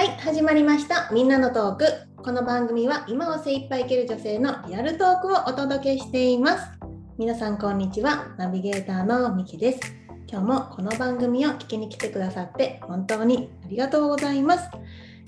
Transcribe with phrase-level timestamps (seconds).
[0.00, 1.10] はい始まりました。
[1.12, 1.84] みんなのトーク。
[2.22, 6.70] この番組は今を精一杯生きる女性のリアルトークをお届けしています。
[7.18, 8.34] 皆さんこんにちは。
[8.38, 9.80] ナビゲーターのみきです。
[10.26, 14.70] 今日もこの番組を聞きに来てくださって本当にありがとうございます。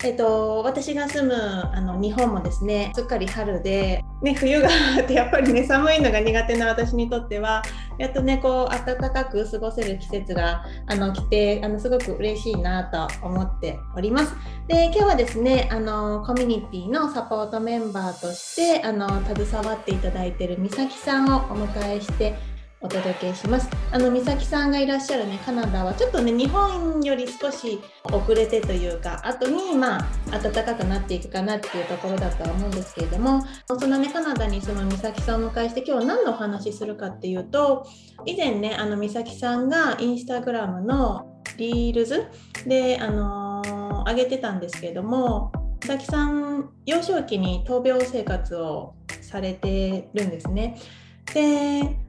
[0.03, 7.61] えっと、私が住むあの日本もですねすっかり春で、ね、冬があってやっぱりね寒いのが苦手な私にとっては
[7.97, 14.33] やっとねこう暖かく過ごせる季節があの来てあのすごく嬉しいなと思っております。
[14.67, 22.35] で今日はですねあのコミュニティのサポートメンバーとしてあの携わっていただいている美咲さんをお迎えして
[22.83, 23.69] お届けします。
[23.91, 37.87] あの美咲さんがいらっしゃるねカナダはちょっとね日本より少し遅れてというか後にまあ暖かくなっていくかなっていうところだとは思うんですけれどもそのねカナダに住む美咲さんを迎えして今日何のお話するかっていうと
[38.25, 42.27] 以前ねあの美咲さんがインスタグラムのリールズ
[42.67, 50.77] であのー、上げてたんですけれども美咲さん幼少期に闘病生活をされてるんですね。
[51.33, 52.02] で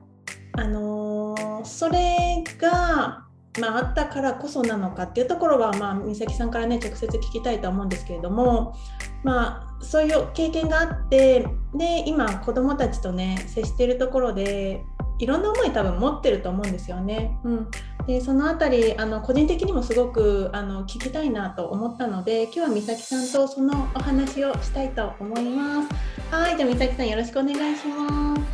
[0.56, 3.24] あのー、それが、
[3.60, 8.76] まあ、あったからこそなのかっていうところは、まあ、美咲さんからね直接聞きたいと思うんですけれども、
[9.22, 14.82] まあ、そういう経験があってで今子どもたちとね接しているところで
[15.18, 17.38] いろんな思い多分持ってると思うんですよね。
[17.44, 17.68] うん、
[18.06, 25.88] でそのあたりあの個人的にもすごくあの聞きたいなと思ったので今日は美咲さんとそのお話をしたいと思います。
[26.34, 28.53] はいじゃあ美咲さんよろしくお願いします。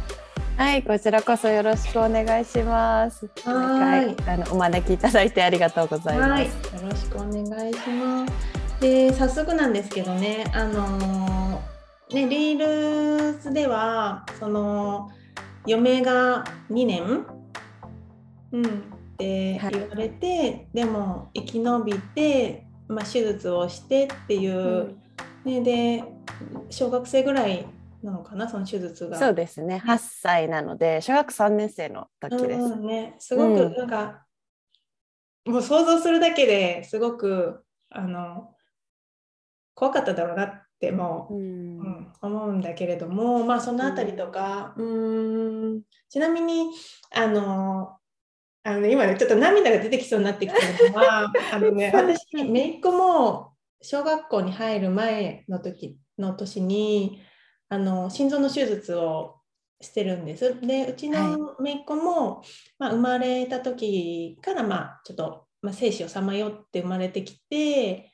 [0.60, 3.26] はい、こちらこそよろしくお願いします。
[3.46, 6.42] はい、あのお招きいただいてありがとうございます。
[6.76, 8.32] よろしくお願いします。
[8.78, 15.10] で、早速なんですけどね、あのー、ねリールズではその
[15.66, 17.24] 余命が2年、
[18.52, 18.68] うんっ
[19.16, 24.94] て言われて、はい、でも生き延びて、まあ、手術をしてっていう、
[25.46, 26.04] うん、ねで
[26.68, 27.64] 小学生ぐらい
[28.02, 29.18] なのかなその手術が。
[29.18, 29.82] そうですね。
[29.84, 32.76] 8歳なので小学3年生の時です。
[32.76, 34.26] ね、すごくなんか、
[35.46, 38.54] うん、もう想像するだけですごくあの
[39.74, 45.82] 怖かっただろうなってもう、うん、うん、思うんだけれどもまあその辺りとか、うん、ん。
[46.08, 46.70] ちなみに
[47.14, 47.96] あの
[48.62, 53.52] あの、ね、今ねちょっと涙が出てきそうになってきてるのは あの、ね、私姪っ子も
[53.82, 57.20] 小学校に入る前の時の年に
[57.70, 59.36] あの心臓の手術を
[59.80, 60.60] してるんです。
[60.60, 62.46] でうちの姪っ子も、はい、
[62.78, 68.12] まあ、生まれた時からまあちょっと、まあ、生死をさまよって生まれてきて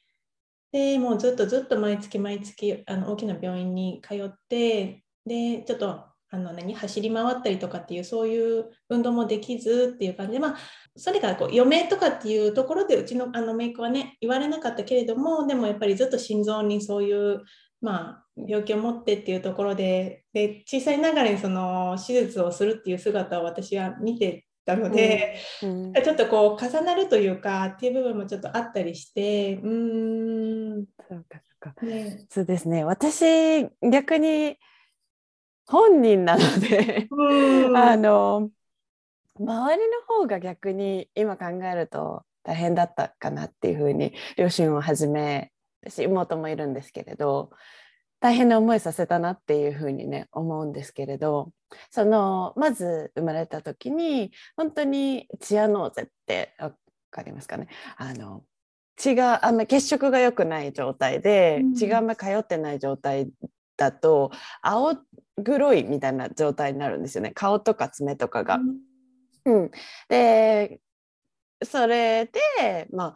[0.73, 10.57] でもうずっとずっと毎月毎月あの大きな病院に通ってでちょっとあの何走り回ったりとかっていうそういう運動もできずっていう感じでまあ
[10.97, 17.43] それがこう余命とかっていうところでうちのあのメイクはね言われなかったけれどもでもやっぱりずっと心臓にそういう
[17.81, 25.87] まあ、病気を持ってっていうところでで小さいながらにその手術をするっていう姿を私は見てたので、うん。
[25.87, 30.85] うん、ちょっとこう重なるというかっていう部分もちょっとあったりしてうん。
[31.09, 32.85] そうかそうか、ね、そうですね。
[32.85, 34.59] 私逆に
[35.67, 37.09] 本人なので
[37.75, 38.51] あの
[39.39, 45.51] 周りの方が逆に今考えると大変だったかなっていうふうに両親をはじめ
[45.89, 47.51] 私妹もいるんですけれど
[48.21, 51.51] 大変な思いさせたなっていうふうにね思うんですけれど
[51.91, 56.75] そのまず生まれた時に本当にチアノーゼって分
[57.11, 57.69] かりますかね？
[57.97, 58.43] あの
[58.97, 63.29] 血があんま血色が良くない状態で、血があんまり通ってない状態
[63.77, 64.31] だと
[64.63, 64.97] 青
[65.45, 67.33] 黒いみたいな状態になるんですよね。
[67.35, 68.59] 顔とか爪とかが。
[69.45, 69.71] うん、
[70.09, 70.81] で
[71.63, 73.15] それでまあ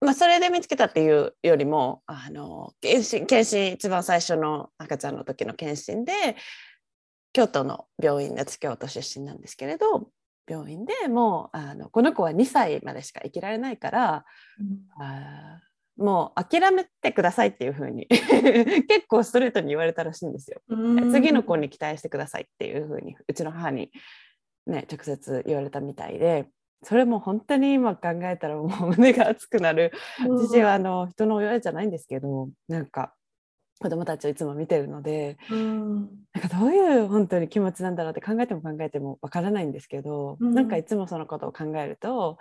[0.00, 6.12] まあ、それで見つけたっていうよりもあの検診検診一番最初の赤ちゃんの時の検診で
[7.32, 10.08] 京都の病院で京都出身なんですけれど
[10.48, 14.24] 病院でもうあのこの子は2歳までしか生きられないから、
[14.58, 15.60] うん、あ
[15.96, 18.06] もう諦めてくださいっていうふうに
[18.88, 20.62] 結構ストレートに言われたらしいんですよ。
[21.12, 23.92] 次の子に期待してくださいっていうふうにうちの母に、
[24.66, 26.48] ね、直接言われたみたいで
[26.82, 33.14] それも本当に今考えたらもう胸が熱くなる、私はあの人の親じゃないんですけどなんか
[33.80, 36.00] 子供たちをいつも見てるので、うん、
[36.34, 42.36] なんかどういう本当に気持ちなんだろうって考えても考えてもわからないんですけど、うん、なんかいつもそのことを考えると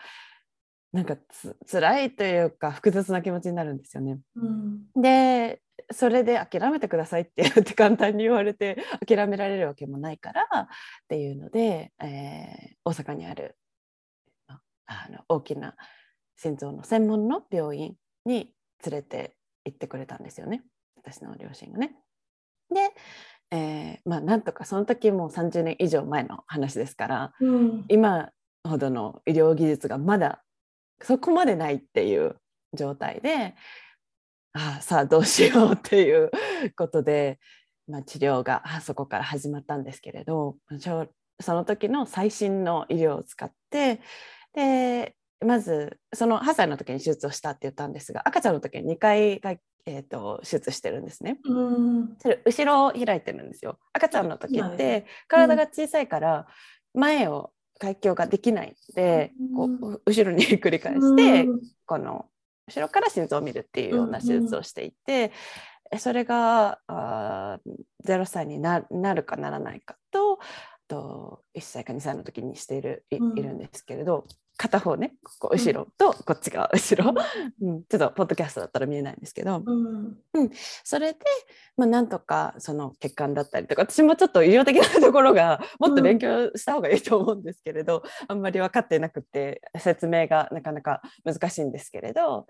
[0.92, 4.20] なんかつ辛いというか複雑な気持ちになるんですよね。
[4.36, 10.68] うん、でそれで諦めてくださいってって簡単に言われて諦められるわけもないからっ
[11.08, 13.56] ていうので、えー、大阪にある
[14.90, 15.76] あの大きな
[16.36, 17.96] 心臓の専門の病院
[18.26, 18.52] に
[18.86, 20.64] 連れて行ってくれたんですよね
[20.98, 21.96] 私の両親がね。
[22.72, 22.94] で、
[23.52, 28.30] えー、まあなんとかその時もう30年以上前の話ですから、うん、今
[28.68, 30.44] ほどの医療技術がまだ
[31.02, 32.36] そこまでないっていう
[32.74, 33.56] 状態で
[34.54, 36.32] ああさあどうしようっていう
[36.76, 37.40] ことで、
[37.88, 44.02] まあ、治療がそこから始まったんですけれどその時の最新の医療を使って
[44.54, 45.16] で
[45.46, 49.42] まずその8歳の時に手術をしたって言ったんですが赤ちゃんの時に2回
[49.86, 51.40] えーと、手術してるんですね。
[52.20, 53.80] それ後ろを開いてるんですよ。
[53.94, 56.48] 赤ちゃんの時って体が小さいから
[56.94, 61.48] 前を開胸ができないので、こう後ろに繰り返して、
[61.86, 62.26] この
[62.68, 65.32] 後ろから心臓を見るっていうような手術をしていて、
[65.98, 67.60] それがあ
[68.06, 70.40] 0歳になるかならないかと
[70.90, 74.26] と1歳か2歳の時にしているい,、るんですけれど
[74.58, 77.14] 片方ねここ後ろとこっちが 後ろ、
[77.62, 80.50] うん、ちょっとポッドキャストだったら見えないんですけど、うん、うん、
[80.84, 81.20] それで、
[81.78, 92.48] まあ、なんとかその血管だったりとか私もちょっと医療的なところがもっと勉強した方がいいと思うんですけれど、あんまり分かってなくて説明がなかなか難しいんですけれど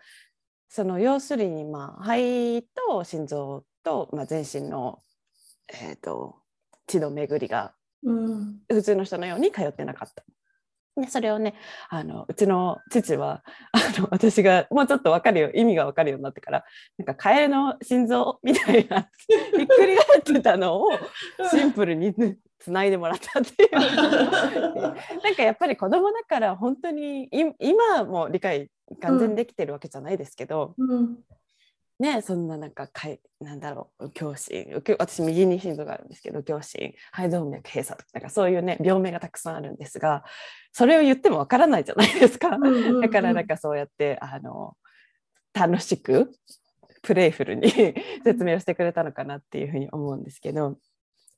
[0.69, 4.99] その要するにまあ肺と心臓と、まあ、全身の、
[5.67, 6.37] えーと、
[6.87, 7.73] 血の巡りが
[8.03, 10.23] 普通の人のように通ってなかった。
[10.99, 11.55] でそれをね
[11.89, 16.65] あのうちの父は あの私がもうちょっと分かるよ意味が分かるようになってから
[16.97, 19.09] なんかカエルの心臓みたいな
[19.55, 20.89] ひっくり返ってたのを
[21.49, 22.13] シンプルに
[22.59, 23.69] つないでもらったっていう。
[23.79, 27.29] なんかやっぱり子供だから本当に
[27.59, 28.69] 今も理解
[29.01, 31.19] 完全できてるわけじゃないですけど、うん、
[31.99, 34.65] ねそんななんかかいなんだろう胸心
[34.97, 40.23] 私右に心臓があるんですけど胸心肺動脈閉鎖とかなんかそういうね病名がたくさんあるんですが
[40.71, 42.51] それを言ってもわからないじゃないですか、
[43.01, 44.75] だからなんかそうやってあの
[45.53, 46.31] 楽しく
[47.01, 47.69] プレイフルに
[48.23, 50.77] 説明をしてくれたのかなっていうふうに思うんですけど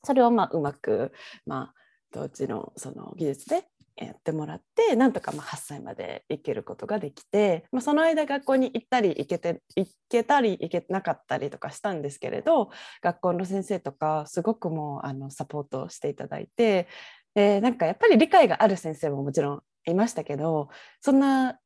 [0.04, 1.12] それをまあうまく
[1.46, 1.74] まあ
[2.12, 3.63] 当時のその技術で
[4.06, 12.69] やってもらってなんとかま8歳まで行けることができて、まあ、その間学校に行ったり行けて行けたり行けなかったりとかしたんですけれど
[13.01, 16.88] 学校の先生とかすごくもうあのサポートしていただいて
[17.36, 20.69] でなんかやっぱり理解がある先生ももちろんいましたけど
[21.01, 21.59] そんな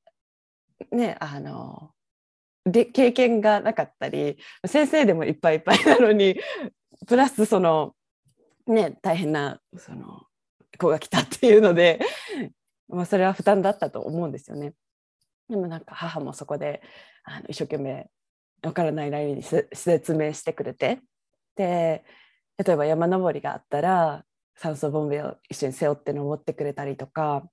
[0.92, 1.92] ねあの
[2.66, 6.40] で経験がなかったり先生でもいっぱいいっぱいなのに
[7.08, 7.94] プラスその
[8.68, 10.24] ね大変なその
[10.78, 12.00] 子が来たっていうので、
[12.88, 14.74] まあ、それは負担だったと思うんですよね。
[15.50, 16.82] でもなんか母もそこで
[17.24, 18.10] あの一生懸命
[18.64, 21.00] わからないなりに説明してくれて。
[21.56, 22.04] で
[22.58, 24.26] 例えば山登りがあったら
[24.56, 27.44] 酸素ボンベを一緒に背負って登ってくれたりとか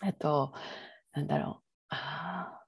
[0.00, 0.52] あと
[1.12, 1.64] なんだろう。
[1.90, 2.60] あ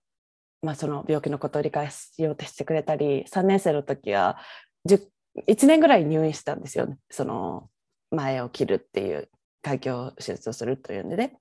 [0.62, 4.38] まあその病気のことを理解しようとしてくれたり3年生の時は
[4.86, 6.98] 1年ぐらい入院したんですよね。
[7.10, 7.68] その
[8.10, 9.28] 前を切るっていう
[9.62, 11.38] 開胸手術をするというんでね。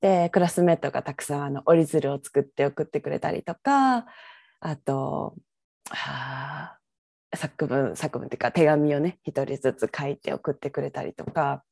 [0.00, 4.06] でクラスメートがたくさんあの折り鶴を作って送ってくれたりとか
[4.60, 5.34] あと
[5.90, 6.76] あ
[7.34, 11.64] 作文作文っていうか手紙をね一人ずつ書いて送ってくれたりとか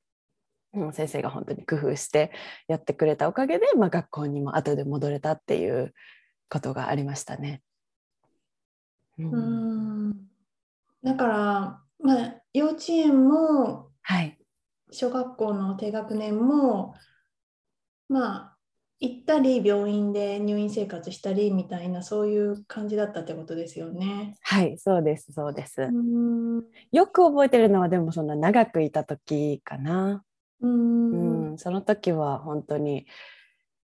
[0.75, 2.33] もう先生が本当に工夫して
[2.66, 5.95] やってくれたおかげで、まあ、学校にも後で戻れたっていう
[6.50, 7.62] ことがありましたね。
[9.19, 10.14] うん、うん。
[11.04, 14.37] だから、まあ、幼稚園も、はい、
[14.95, 16.95] 小学校の低学年も
[18.09, 18.57] まあ
[19.01, 24.37] 行ったり病院で入院生活したりみたいなそういう感じだったってことですよね。
[24.41, 25.91] はいそうですそうです。
[26.93, 30.23] よく覚えてるのはでもそんな長くいた時かな。
[30.61, 33.07] うんその時は本当に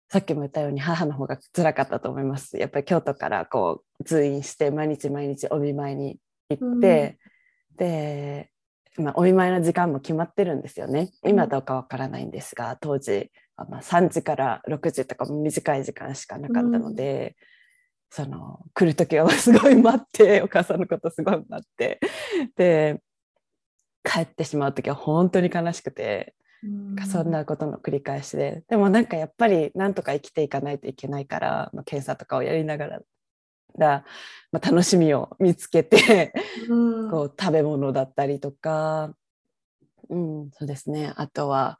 [0.08, 2.56] さっきも言ったように母の方が辛かったと思います。
[2.56, 7.18] やっぱり京都からこう通院して毎日毎日お見舞いに行って、
[7.76, 8.50] で
[8.98, 11.10] まあ、お見舞いの時間も決まってるんですよね。
[11.24, 17.36] 今どうかわからないんですが当時まあ、3時から6時とかも短い時間しかなかったので、
[18.18, 22.00] うん、その来る時はすごい待って お母さんのことすごい待って。
[22.56, 23.00] で
[24.04, 26.68] 帰ってしまう時は本当に悲しくて、う
[27.02, 28.62] ん、そんなことの繰り返しで。
[28.68, 33.00] でもなんかやっぱりなんとか生きていかないといけないから、まあ、検査とかをやりながら
[33.78, 34.04] ら、
[34.52, 36.32] まあ、楽しみを見つけて
[36.68, 39.14] うん、こう食べ物だったりとか、
[40.08, 41.12] うん、そうですね。
[41.16, 41.78] あとは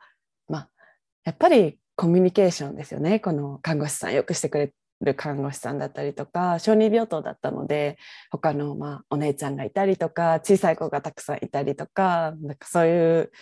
[1.27, 3.19] やっぱりコミュニケーションですよね。
[3.19, 7.99] この看護師さんよくしてくれる看護師さんだったりとか小児病棟だったので
[8.31, 13.33] 他のまあお姉ちゃんがいたりとか小さい子がたくさんいたりとかなんかそういう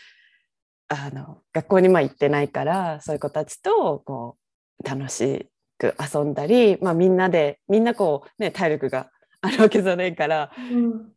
[0.89, 4.39] あの学校にまあ行ってないからそういう子たちとこ
[4.83, 11.11] う楽しく遊んだり、まあ、みんなでみんなこう、ね、体力があるわけじゃないから、うん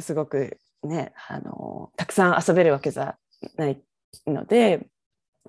[0.00, 3.16] すごくねあのたくさん遊べるわけじゃ
[3.56, 3.78] ない
[4.26, 4.86] ので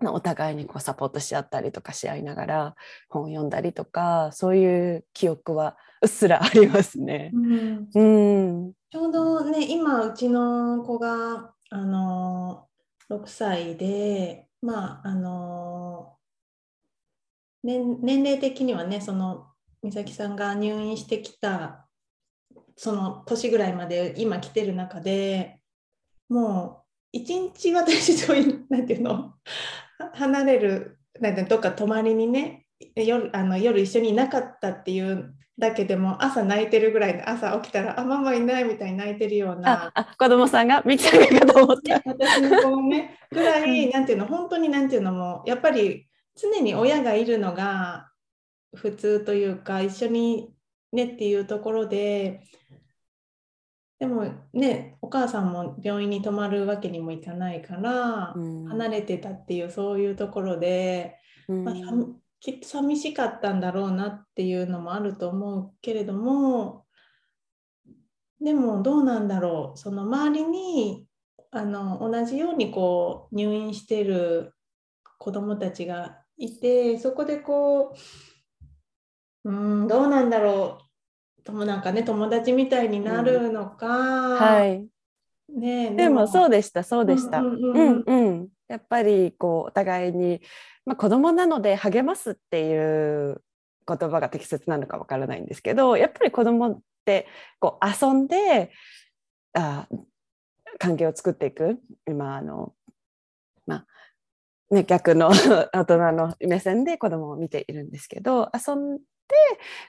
[0.01, 2.75] まあお互いにこうサポートし合ったりとかし合いながら
[3.07, 7.31] 本を読んだりとかそういう記憶はうっすらありますね。
[7.33, 8.03] うんう
[8.67, 16.12] ん、ちょうどね、今、うちの子が、あのー、6歳で、まあ、あのー
[17.63, 19.47] 年、年齢的にはね、その、
[19.83, 21.87] 美咲さんが入院してきた、
[22.75, 25.59] その年ぐらいまで今来てる中で
[26.29, 29.33] もう、一日私とい、なんていうの、
[30.13, 32.65] 離れる、なんてどっか泊まりにね、
[32.95, 40.81] 夜あの夜一緒にいなかったっていうだけでも朝泣いてるぐらいで朝起きたらあママいないみたいに泣いてるようなああ子供さんが？
[40.85, 42.01] ミキさんがかと思った。
[42.05, 44.25] 私の子もねぐらいなんていうの？
[44.25, 48.11] 本当になんていうのもやっぱり常に親がいるのが
[48.75, 50.53] 普通というか一緒に
[50.91, 52.41] ねっていうところで
[53.99, 58.65] でもねお母さんも病院に泊まるわけにもいかないから、うん。
[58.65, 61.63] 離れてたっていうそういうところで、うん。
[61.63, 61.81] まあ、さ
[62.43, 66.83] きっと寂しかったんだろうなっていうのもあると思うけれども
[68.41, 71.07] でもどうなんだろうその周りに
[71.51, 74.53] あの同じようにこう入院してる
[75.17, 77.95] 子どもたちがいてそこでこ
[79.43, 80.83] ううんどうなんだろう。
[81.43, 84.87] ともなんかね友達みたいになるのか、はい、
[85.53, 87.39] ねえでもそうでしたそうでした。
[87.39, 87.97] うんうんううん。
[87.97, 90.41] んうん、やっぱりこうお互いに、
[90.85, 93.43] まあ、子供なので励ますっていう
[93.85, 97.27] 言葉が適切なのかわからないんですけどやっぱり子供って
[97.59, 98.71] こう遊んで
[99.53, 99.87] あ
[100.79, 101.79] 関係を作っていく。
[102.07, 102.82] 今あの、まあ
[104.73, 105.29] ね、逆の
[105.73, 109.03] 大人の目線で子供を見ているんですけど遊んで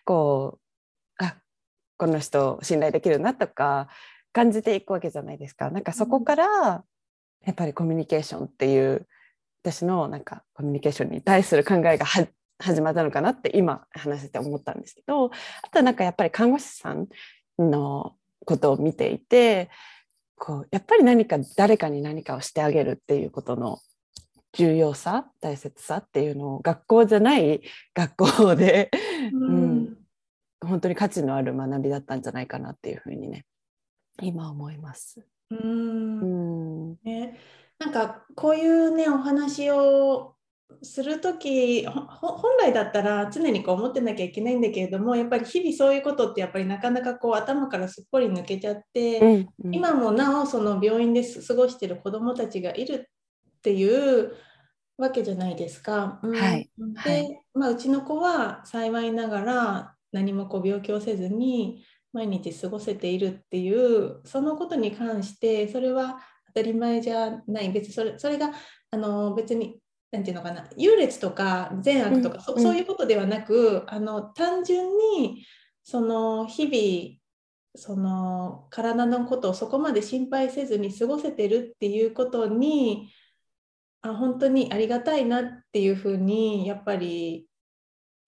[0.05, 0.59] こ
[1.21, 1.37] うあ
[1.97, 3.89] この人信頼できるなとか
[4.33, 5.71] 感じていくわけじゃないですか。
[5.71, 6.85] なんかそこから
[7.45, 9.07] やっぱりコミュニケーションっていう
[9.63, 12.07] 私のなんかコミュニケーションに対する考えが
[12.59, 15.31] 始まったのかなって今話してて思ったんですけどあ
[15.71, 17.09] とはなんかやっぱり看護師さん
[17.59, 18.15] の
[18.45, 19.71] ことを見ていて
[20.37, 23.79] こうやっぱり何か誰かに何かをしてあげるっていうことの
[24.55, 27.63] 重要さ大切さっていうのを学校じゃない
[27.95, 28.91] 学校で、
[29.33, 29.97] うん、
[30.65, 33.45] 本当に価値のある学びだったんじゃないかなっていうふうにね
[34.23, 35.27] 今思います。
[35.51, 36.93] ううん。
[36.93, 37.39] んね、
[37.79, 40.35] なんかこういうねお話を
[40.83, 49.75] する時ほ本来だったら常にこう思ってなきゃいけないんだけれどもやっぱり日々そういうことってやっぱりなかなかこう頭からすっぽり抜けちゃって、うんうん。
[49.75, 53.11] 今もなおその病院で過ごしてる子どもたちがいる
[53.65, 54.35] っていう
[54.99, 56.21] わけじゃないですか。
[56.23, 56.35] うん。
[56.35, 56.71] はい。
[57.03, 57.41] で、はい。
[57.55, 67.73] まあ、うちの子は幸いながら何もこう病気をせずに毎日過ごせているっていうそのことに関してそれは当たり前じゃない。
[67.73, 68.53] 別にそれそれが
[68.91, 69.81] あの別に
[70.13, 70.69] なんていうのかな。
[70.77, 72.59] 優劣とか善悪とか、そうん。
[72.59, 72.65] うん。
[72.65, 75.47] そういうことではなくあの単純に
[75.83, 77.19] その日々
[77.77, 83.09] その体のことをそこまで心配せずに過ごせてるっていうことに
[84.05, 87.49] あ本当にありがたいなっていうふうにやっぱり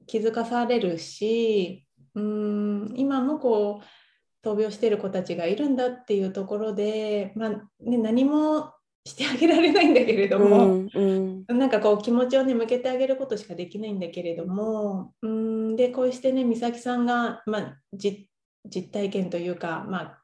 [0.06, 8.72] 気づかされるしうん今もこう闘病してる子たちがいるんだっていうところで、まあね、何も
[9.04, 11.58] してあげられないんだけれども、うんうん。
[11.58, 18.28] なんかこう気持ちをね向けてあげることしかできないんだけれどもうんでこうしてね美咲さんが、まあ、じ
[18.64, 20.22] 実体験というか、まあ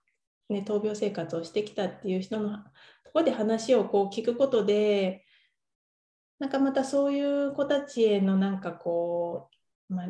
[0.49, 2.59] ね、闘病生活をしてきたっていう人の
[3.05, 5.25] ところで話をこう聞くことで
[6.43, 9.49] なんかまたそういう子たちへのなんかこ
[9.89, 10.09] う、まあ、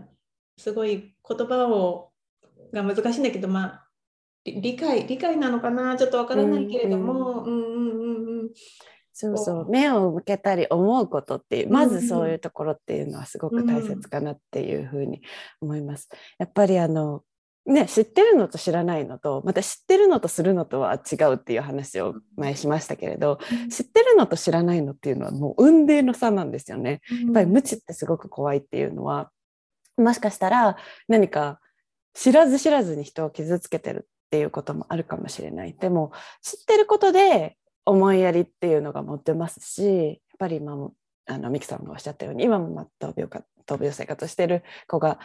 [0.56, 2.10] すごい言葉を
[2.72, 3.88] が難しいんだけど、まあ、
[4.46, 8.50] り理解理解なのかなちょっとわからないけれども、うんうんうんうん。
[9.12, 9.68] そうそう。
[9.68, 15.20] 目を向けたり思うことっていうまずそういうところっていうのはすごく大切かなっていうふうに
[15.60, 16.08] 思います。
[16.38, 17.24] やっぱりあの
[17.66, 23.38] ね知ってるのと知らないのとまた知ってるのとするのとは違うっていう話を前しましたけれど
[23.70, 27.00] 知ってるのと知らないのっていうのはもう運命の差なんですよね。
[27.24, 29.30] やっぱり無知ってすごく怖いっていうのは
[29.96, 30.76] もしかしたら
[31.08, 31.60] 何か
[32.14, 35.74] 知らず知らずに人を傷つけてるっていうこともあるかもしれない。
[35.74, 40.94] でも知ってることで思いやりっていうのが持ってますしやっぱり今も
[41.26, 43.14] あのミキさんがおっしゃったように今もまあ闘
[43.68, 45.18] 病生活をしてる子が、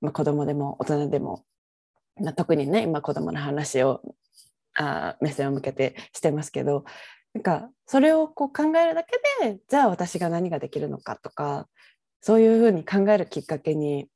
[0.00, 1.44] まあ、子供でも大人でも、
[2.20, 4.00] まあ、特にね今子供の話を
[4.74, 6.84] あ目線を向けてしてますけど
[7.32, 11.68] なんかそれをこう考えるだけでじゃあ私が何ができるのかとか
[12.20, 14.08] そういうふうに考えるきっかけに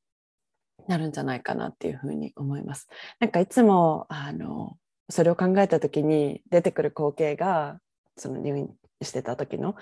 [0.87, 2.88] なるんじゃないかなっていうふうに思います。
[3.21, 4.78] なんかいつもあの
[5.11, 7.78] それを考えた時に出てくる光景が
[8.17, 8.71] その入院
[9.02, 9.75] してた時の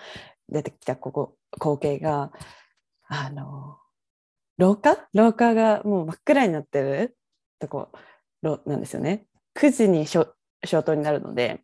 [0.49, 2.33] 出てきたここ光景が
[3.09, 3.79] あの
[4.59, 5.09] 廊下？
[5.13, 7.17] 廊下がもう真っ暗になってる
[7.59, 7.91] とこ
[8.43, 9.27] なんですよね。
[9.55, 10.27] 9時に消
[10.83, 11.63] 灯になるので、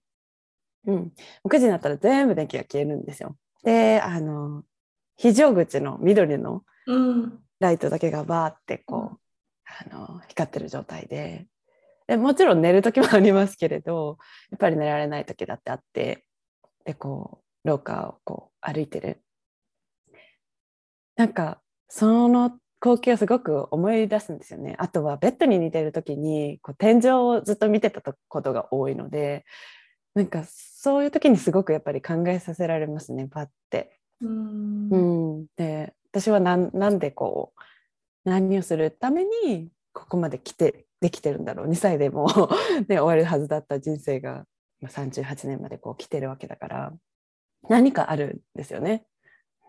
[0.86, 1.12] うん、
[1.44, 3.36] 9時になったら全部電気が消えるんですよ。
[3.62, 4.64] であの
[5.16, 6.64] 非常口の緑の
[7.60, 9.18] ライトだけがバーってこう、
[9.90, 11.46] あの光ってる状態で。
[12.08, 14.18] でもちろん寝る時もありますけれど
[14.50, 16.24] やっぱり寝られない時だってあって
[16.84, 19.22] でこう廊下をこう歩いてる。
[21.14, 24.74] なんかその光景をすごく思い出すんですよね。
[24.78, 29.44] あとはベッドに似てる時にこう天井をずっと見てたことが多いので
[30.14, 34.00] なんかそういう時にすごくやっぱり考えさせられますねパッて。
[34.20, 34.88] うん。
[34.90, 34.98] う
[35.42, 35.46] ん。
[35.56, 41.68] で私はなんでこう何をするためにここまで来てできてるんだろう。
[41.68, 42.26] 2歳でも
[42.88, 44.44] ね、終わるはずだった人生が
[44.82, 46.92] 38年までこう来てるわけだから
[47.68, 49.06] 何かあるんですよね。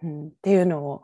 [0.02, 1.04] うん、っていうのを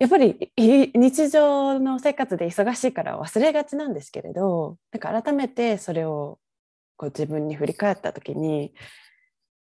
[0.00, 6.38] やっぱり日常の生活で忙しいから忘れがちなんですけれどなんか改めてそれを
[6.96, 8.72] こう自分に振り返った時に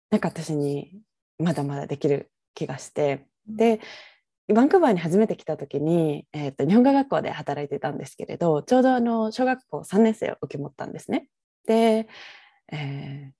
[0.09, 0.91] なんか私に
[1.37, 3.79] まだまだできる気がしてで
[4.51, 11.27] バンクーバーに初めて来た時に、えーと、日本語学校で働いてたんですけれどちょうどあの小学校3年生を受け持ったんですね。
[11.67, 12.07] で、
[12.71, 13.31] え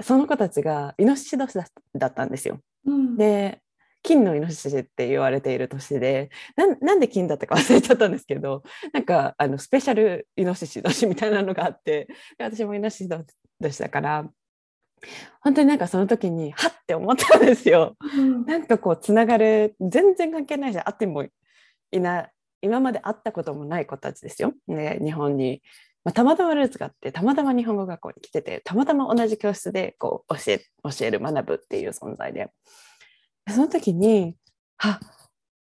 [0.00, 1.58] ー、その子たちがイノシシ年
[1.94, 2.60] だったんですよ。
[2.84, 3.62] うん、で
[4.02, 6.30] 金のイノシシって言われている年で
[6.80, 13.08] なんで金だったか忘れちゃったんですけどなんかあのスペシャルイノシシ年みたいなのがあって私もイノシシ
[13.60, 14.28] 年だから
[15.40, 17.96] 本当になんかその時にはって思ったんですよ。
[18.16, 22.28] うん、なんかこうつながる全然関係ないし会ってもいな
[22.60, 24.54] 今まで会ったこともない子たちですよ。
[24.68, 25.62] ね、日本に、
[26.04, 32.52] まあ、たまたまルーツがあってたまたま日本語学校に来ててたまたま同じ教室でこう教え教える学ぶっていう存在で
[33.48, 34.36] その時に
[34.78, 35.00] あ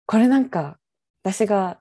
[0.06, 0.78] これなんか
[1.24, 1.80] 私が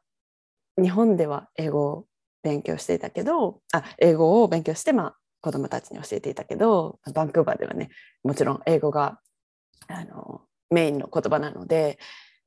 [0.81, 2.07] 日本では英語を
[2.43, 7.91] 勉強していたけどあ英語を勉強して、まあ、子どもたちに教えていたけどバンクーバーではね
[8.23, 9.21] もちろん英語が
[9.89, 11.99] あのメインの言葉なので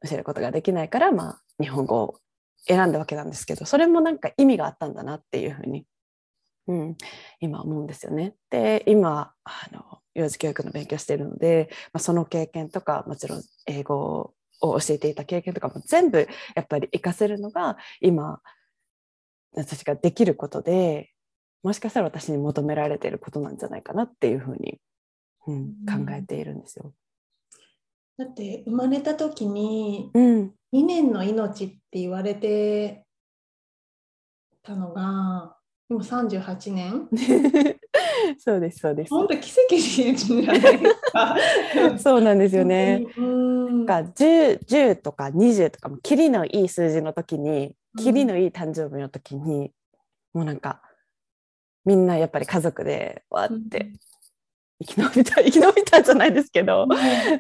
[0.08, 2.20] 教えることができないから、まあ、日本語を
[2.68, 5.86] 選んだわけなんですけどそれもなんか意味があったんだなっていうふうに、
[6.68, 6.98] うん、
[7.40, 8.36] 今思うんですよね。
[8.50, 18.42] で今あの幼児教育の勉強しているので、まあ、その経験とかもちろん英語を教えていた経験とかも全部やっぱり活かせるのが今
[19.54, 21.12] 私ができることで
[21.64, 24.80] もしかしたら私に求められていることなんじゃないかなっていうふうに、
[25.48, 26.94] うん、考えているんですよ。
[28.18, 30.52] だって生まれた時に2
[30.86, 33.06] 年の命って言われて
[34.62, 35.56] たのが
[35.90, 37.08] 今38年
[38.40, 39.10] そうですそうです。
[39.10, 41.38] 本当奇跡じゃないですか。
[41.98, 43.00] そうなんですよね。
[43.18, 49.72] なんか 10, 10とか20とかもキリのいい数字の時にキリのいい誕生日の時に、
[50.34, 50.82] もうなんか
[51.86, 53.92] みんなやっぱり家族でわって
[54.86, 56.88] 生き延びた生き延びたじゃないですけど、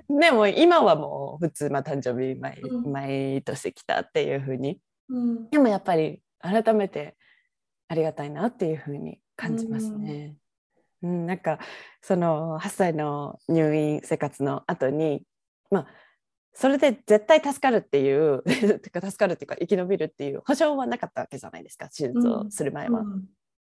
[0.09, 7.15] うん、でも今はもう普通、まあ、誕生日毎,、毎年来たっていうふうに、うん、でもやっぱり改めて
[7.87, 10.35] ありがたいなっていうふうに感じますね。
[11.03, 11.59] うん、うん、なんか
[12.01, 15.23] その8歳の入院生活の後に
[15.71, 15.87] まあ
[16.53, 18.43] それで絶対助かるっていう
[18.81, 23.01] てか助かるっていうか生き延びるっていう保証はなかったわけじゃないですか手術をする前は。
[23.01, 23.29] うん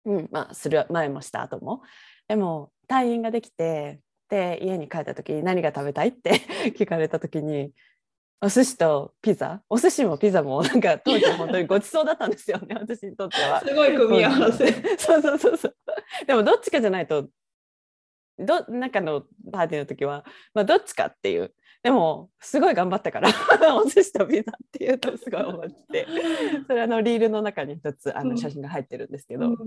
[0.05, 1.82] うんまあ、する前もした後も
[2.27, 6.39] でも退院ができてで家に帰った時に何が食べたいって
[6.77, 7.73] 聞かれた時に
[8.41, 9.62] お寿司とピザ？
[9.69, 13.60] お寿司もピザも なんか当時本当にごちそうだったんですよね 私にとっては。
[13.60, 14.71] すごい組み合わせ。
[14.97, 15.75] そうそうそうそう。
[16.25, 17.28] でもどっちかじゃないと
[18.38, 20.23] ど中のパーティーの時は、
[20.54, 21.54] まあ、どっちかっていう。
[21.82, 23.30] でもすごい頑張ったから
[23.75, 26.08] お寿司とピザっていうとすごい思って。
[26.67, 29.58] それあのリールの中に一つあの写真が入ってるんですけど、うん、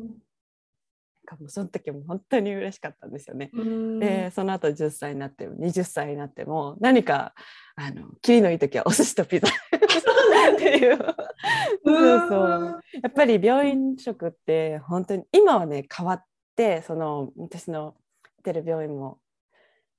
[1.36, 3.50] かもその時も本当に嬉しかったんですよね。
[3.52, 7.34] うん、でその後10歳になっても20歳になっても何か
[7.76, 9.48] あのキリのいい時はお寿司とピザ。
[9.48, 10.98] っていう
[11.84, 12.80] そうそう。
[13.02, 16.24] やっぱり病院食って本当に今はね変わっ
[16.56, 17.94] てその私の
[18.40, 19.20] ってる病院も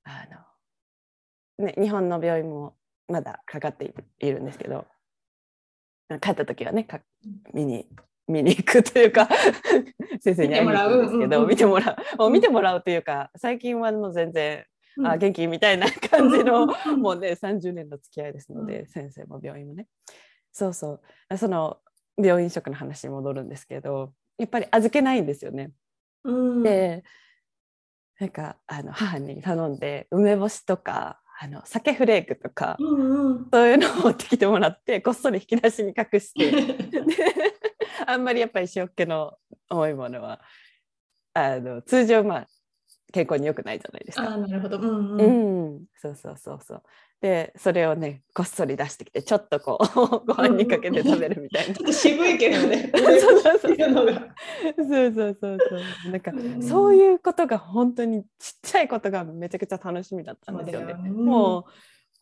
[0.04, 0.28] あ
[1.58, 2.76] の、ね、日本の病院も
[3.08, 4.86] まだかかっているんですけど
[6.22, 6.86] 帰った時はね
[7.54, 7.88] 見に
[8.28, 9.28] 見に行くというか
[10.22, 12.84] 先生に会いに行くんですけど見てもらう、見てもらう。
[12.84, 14.66] というか最近はもう全然、
[14.98, 19.88] うん、あ元気みたいな感じの、もうね30年の付き合いですので、先生も病院もね。
[20.52, 21.38] そうそう。
[21.38, 21.80] その
[22.18, 25.72] 病院食の話に戻るんですけどやっぱり預けないんですよね。
[26.24, 27.04] うん、で
[28.20, 36.52] なんかあの母に頼んで梅干しとかあの鮭フレークとか、うんうん、そういうのを持ってきてもらってこっそり引き出しに隠して
[38.14, 39.34] あんまりやっぱり塩っ気の
[39.70, 40.40] 多いものは
[41.34, 42.48] あの通常まあ
[43.12, 44.34] 健康に良くないじゃないですか。
[44.34, 46.84] あなるほど、うんううんん、そうそうそうそう。
[47.22, 49.86] でそれをねこっそり出してきてちょっとこう
[50.28, 51.84] ご飯にかけて食べるみたいなちょ。
[51.84, 52.92] っと渋いけどね。
[52.94, 55.76] そうそうそうそうそうそうそ
[56.10, 56.12] う。
[56.12, 60.94] なんかうんそういうことが本当にちっちゃいことがめちゃくちゃ楽しみだったんですよね。
[60.94, 61.66] そうだよねもう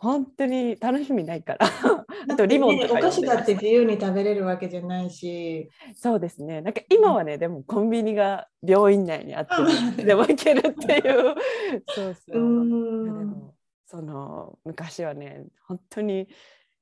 [0.02, 1.68] 本当に楽しみないから。
[2.28, 5.70] あとリボンとかねお菓子だって自由に食べれるわけじゃないし。
[5.96, 6.62] そうですね。
[6.62, 11.36] なんか今はね、でもコンビニが病院内にあって でも行けるっていう。
[11.94, 12.40] そうそう。
[12.40, 13.54] うんでも
[13.86, 16.28] その昔はね、本当に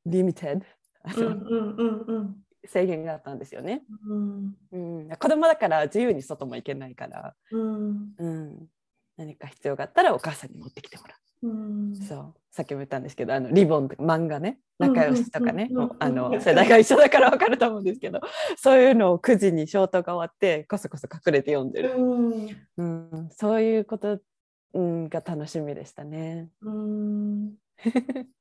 [0.06, 0.66] リミテッド
[2.66, 3.84] 制限があったんですよね。
[4.08, 8.68] うんうん、子供だから自由に外も行けないから、うんうん、
[9.18, 11.29] 何か必要があったらお母さんに持ってきてもらうんう。
[11.42, 18.20] そう、さっきも言ったんですけど、あのリボンとか漫画ね、仲良しとかね、世代が一緒だからわかると思うんですけど、
[18.58, 21.96] そういうのを9時に消灯が終わってこそこそ隠れて読んでる。
[21.98, 22.50] うん。
[22.78, 24.20] うん、そういうこと、
[24.74, 26.50] うん、が楽しみでしたね。
[26.62, 27.54] うん。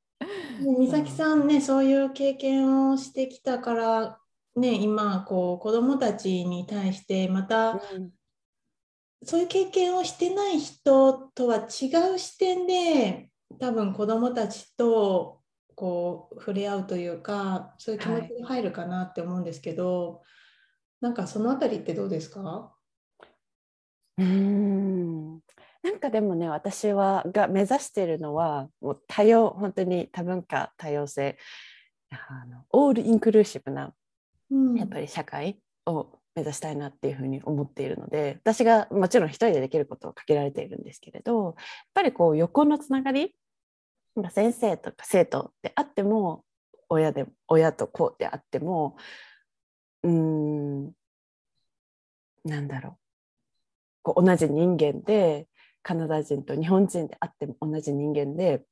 [0.78, 4.18] 美咲さんね、そういう経験をしてきたから、
[4.56, 8.10] ね、今こう子どもたちに対してまたうん
[9.24, 15.40] そういう経験をしてない人とは違う視点で多分子どもたちと
[15.74, 20.22] こう触れ合うというかそういう気持ちが入るかなって思うんですけど、
[21.00, 22.72] なんかそのあたりってどうですか？
[24.18, 25.40] うん。
[25.82, 31.38] なんかでもね私はが目指しているのはもう多様本当に多文化多様性
[32.10, 33.92] あのオールインクルーシブな
[34.50, 34.74] うん。
[34.76, 41.54] やっぱり社会を目指したいなっていうふうに思っているので私がもちろん一人でできることは限られているんですけれどやっ
[41.94, 43.34] ぱりこう横のつながり
[44.30, 46.44] 先生とか生徒であっても
[46.88, 48.96] 親で親と子であっても
[50.04, 50.92] うん
[52.44, 52.94] なんだろう
[54.02, 55.48] こう同じ人間で
[55.82, 58.62] カナダ人と日本人であっても同じ人間で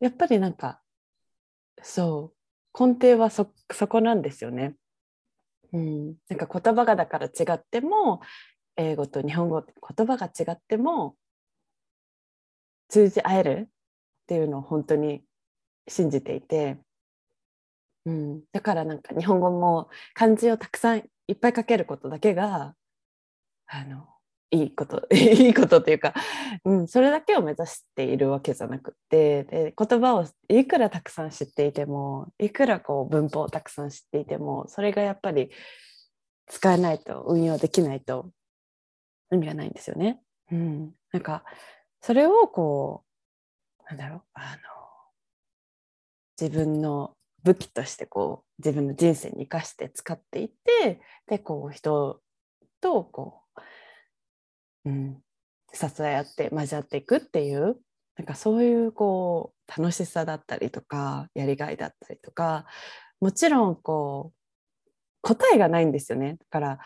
[0.00, 0.80] やっぱりなんか
[1.82, 2.32] そ
[2.76, 3.46] う根底はそ
[3.88, 4.74] こなんですよね。
[5.72, 8.20] うん、なんか言葉がだから違っても
[8.76, 11.16] 英語と日本語って言葉が違っても
[12.88, 13.68] 通じ合えるっ
[14.26, 15.22] ていうのを本当に
[15.88, 16.78] 信じていて、
[18.04, 22.74] うん、だからなんか日本語も漢字をたくさんいっぱい書けることだけが
[23.66, 24.11] あの
[24.52, 26.14] いいこと いいことというか、
[26.64, 35.50] うん、それだけを目指しているわけじゃなくってで言葉をいくらたくさん知っていてもいくらこう文法をたくさん知っていてもそれがやっぱり
[36.46, 38.30] 使えないと運用できないと
[39.32, 40.22] 意味がないんですよね。
[40.50, 41.44] うん、なんか
[42.02, 43.04] それをこ
[43.80, 44.72] うなんだろうあの
[46.38, 50.50] 自分の武器としてこう自分の人生に生かして使っていっ
[50.82, 52.20] てでこう人
[52.82, 53.41] とこう、
[54.84, 55.22] うん、
[55.72, 57.76] 支え合って交わっていくっていう
[58.16, 62.66] なんかそういうこう楽しさだったりとかやりがいだったりとか
[63.20, 64.38] もちろんこう
[65.22, 66.34] 答えがないんですよね。
[66.34, 66.78] だから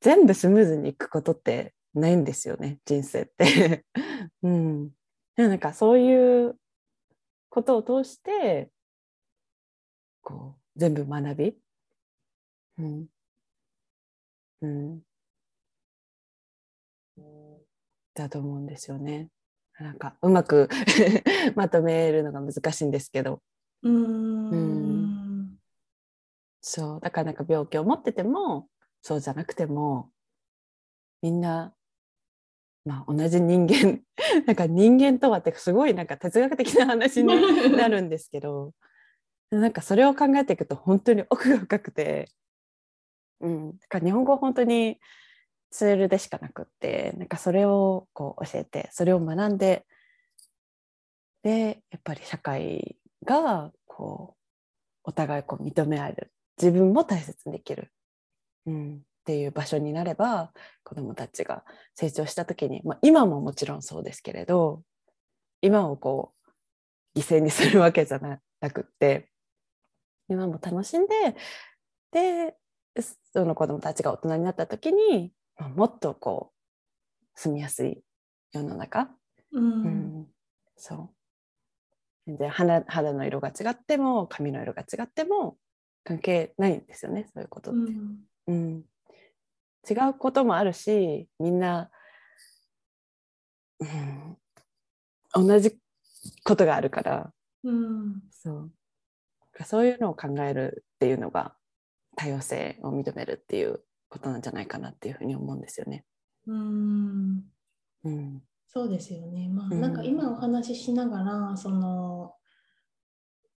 [0.00, 3.84] 全部スムーズにいくことってないんですよね人生って。
[4.42, 4.88] うん、
[5.36, 6.56] でもなんかそういう
[7.50, 8.70] ことを通して
[10.22, 11.56] こう全部学び、
[12.78, 13.06] うん。
[14.62, 15.02] うん、
[18.14, 19.28] だと思うんですよね。
[19.80, 20.68] なんかうまく
[21.56, 23.42] まとめるのが難しいんですけど。
[23.82, 25.58] うーん。
[26.60, 27.00] そう。
[27.00, 28.68] だからなんか病気を持ってても
[29.00, 30.10] そうじゃなくても
[31.20, 31.74] みんな、
[32.84, 34.02] まあ、同じ人間。
[34.46, 37.34] なんか人間とはってすごいなんか哲学的な話に
[37.76, 38.72] なるんですけど。
[39.50, 42.30] なんかそれを考えていくと本当に奥が深くて、
[43.40, 44.98] うん、だから日本語は本当に
[45.72, 49.84] ツールでしかなくってなんかそれをこう教えてそれを学んで
[51.42, 54.42] でやっぱり社会がこう
[55.04, 56.32] お互いこう認め合える。
[56.60, 57.90] 自分も大切にできる、
[58.66, 60.52] うん、っていう場所になれば
[60.84, 64.82] 子どもたちが成長した時に、まあ、今ももちろんそうですけれど
[65.62, 66.34] 今をこ
[67.14, 68.38] う犠牲にするわけじゃな
[68.70, 69.28] くって
[70.28, 71.36] 今も楽しんで
[72.12, 72.54] で
[73.32, 75.32] その子どもたちが大人になった時に
[75.62, 78.02] まあもっとこう住みやすい
[78.52, 79.02] 世の中、
[79.52, 79.84] ううん。
[80.22, 80.26] ん、
[80.76, 81.10] そう。
[82.26, 85.56] 全然肌肌の色が違っても髪の色が違っても
[86.04, 87.78] 関係ないんですよねそういうことって。
[87.80, 88.18] うん。
[88.48, 88.84] うん、
[89.88, 91.90] 違うこともあるしみんな、
[93.78, 93.84] う
[95.44, 95.78] ん、同じ
[96.44, 97.32] ことがあるから。
[97.62, 98.22] うん。
[98.32, 98.72] そう。
[99.64, 101.54] そういうのを考えるっていうのが
[102.16, 103.80] 多様性を認めるっていう
[104.12, 106.04] ことなんじゃないかなっていうふうに思うんですよね。
[106.46, 107.44] うん。
[108.04, 108.42] うん。
[108.68, 109.48] そうですよね。
[109.48, 109.80] まあ、うん。
[109.80, 112.34] なんか今お話ししながら、その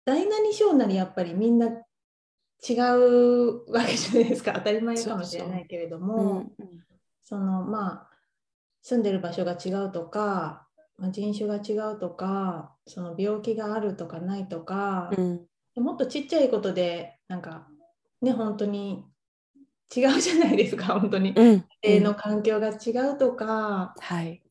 [0.06, 4.54] 大なり小なりやっぱりみんな違うわけじゃないですか。
[4.54, 6.52] 当たり前かもしれないけれどうもん
[7.22, 8.10] そのまあ
[8.82, 15.46] 住んでる場所が違うとか、まあ、人種が違うとかその病気があるとかないとか、うん。
[15.84, 17.68] もっとちっちゃいことでなんか
[18.22, 19.06] ね本当に
[19.96, 21.34] 違うじゃないですか本当に。
[21.36, 24.42] うん家庭の環境が違うとか、はい。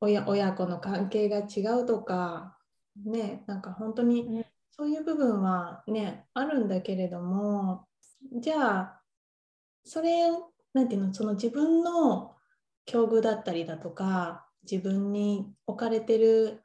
[0.00, 2.58] 親親子の関係が違うとか
[3.04, 4.44] ねなんか本当にうん。
[4.70, 7.86] そういう部分はねあるんだけれども
[8.40, 9.02] じゃあ
[9.84, 12.34] それをなんていうのその自分の
[12.84, 16.62] 境遇だったりだとか自分に置かれてる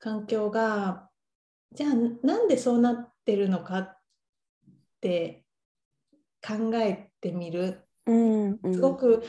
[0.00, 1.08] 環境が
[1.72, 3.98] じゃあなんでそうなってるのかっ
[5.00, 5.41] て
[6.46, 7.82] 考えてみる。
[8.06, 8.74] うんうん。
[8.74, 9.22] すごく、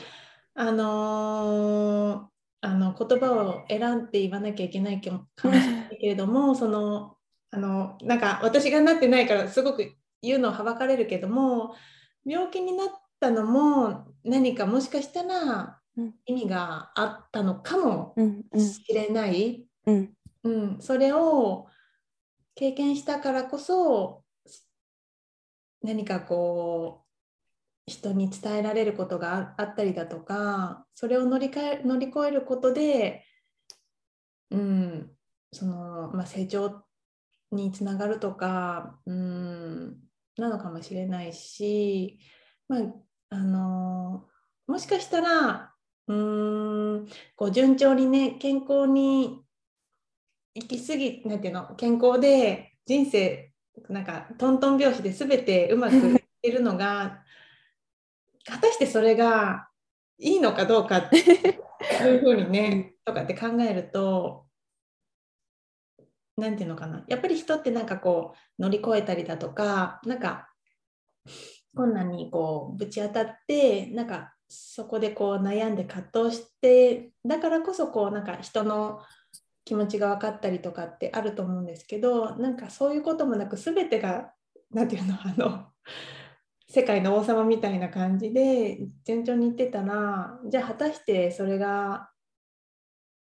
[0.54, 5.58] あのーあの言葉を選んで言わなきゃいけないかもしれな
[5.92, 7.18] いけれどもその
[7.50, 11.74] あのなんか私がなってないからすごく言うのはばかれるけども
[12.24, 12.88] 病気になっ
[13.20, 16.14] たのも何かもしかしたらうん。
[16.24, 18.60] 意味があったのかもうんうん。
[18.60, 20.14] しれない、うん。
[20.44, 21.66] うん、それを
[22.54, 24.24] 経験したからこそ
[25.82, 27.03] 何かこう
[27.86, 33.24] 人に伝えられることがあったりだとかそれを乗りかえ乗り越えることで、
[34.50, 35.10] うん
[35.52, 36.82] そのまあ、成長
[37.52, 39.96] につながるとか、うん、
[40.36, 42.18] なのかもしれないし、
[42.68, 42.80] まあ
[43.30, 44.24] あの
[44.66, 45.72] もしかしたら
[46.06, 49.40] うんこう順調にね健康に
[50.54, 53.52] 行き過ぎなんていうの健康で人生
[53.88, 57.22] なんかトントン拍子で全てうまくいってるのが
[58.46, 59.68] 果たしてそれが
[60.18, 64.46] いいのかどうかって いうふうにねとかって考えると
[66.36, 67.04] なんていうのかな。
[67.06, 70.48] やっぱり人ってなんかこう乗り越えたりだとかなんか
[71.74, 79.00] 困難にこうぶち当たってなんかそこでこう悩んで葛藤してだからこそこうなんか人の
[79.64, 84.32] 気持ちが分かったりとかってあると思うんですけどなんかそういうこともなく全てが
[84.70, 85.66] 何て言うのあの
[86.74, 92.10] 世界の王様みたいな感じで順調にいってたらじゃあ果たしてそれが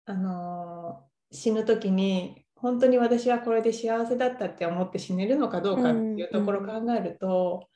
[0.07, 7.69] あの死ぬ時に本当に私はこれで幸せだったって思って死ねるのかどうかっていうところを考えると、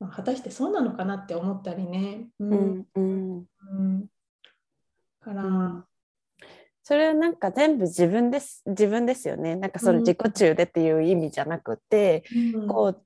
[0.00, 2.28] まあ果たしてそうなのかなって思ったりね。
[2.38, 3.32] ううんんうん。
[3.34, 4.06] うん。
[5.20, 5.84] から、うん。
[6.82, 9.56] それはなんか全部自分です自分ですよね。
[9.56, 10.04] なんかそのうん。
[10.04, 12.22] 自己中でっていう意味じゃなくて、
[12.54, 12.68] うん。
[12.68, 13.04] こう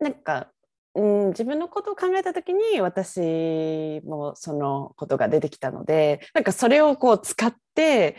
[0.00, 0.52] なんか、
[0.94, 8.16] うん、自分のことを考えた時に私もそのことが出てきたのでなんかそれをこう使って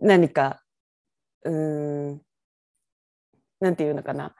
[0.00, 0.62] 何か
[1.44, 2.20] うん
[3.60, 4.34] なんていうのかな。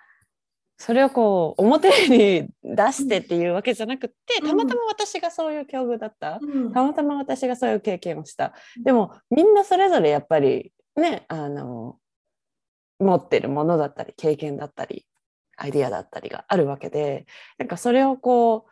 [0.82, 6.38] それをこう表に出してっていうわけじゃなくてうんたまたま私がそういう境遇だった。
[6.40, 6.72] うん。
[6.72, 8.54] たまたま私がそういう経験をした。
[8.82, 11.98] でもみんなそれぞれやっぱりねあの
[12.98, 15.04] 持ってるものだったり経験だったり
[15.60, 17.26] アイディアだったりがあるわけで
[17.58, 18.66] なんかそれをこ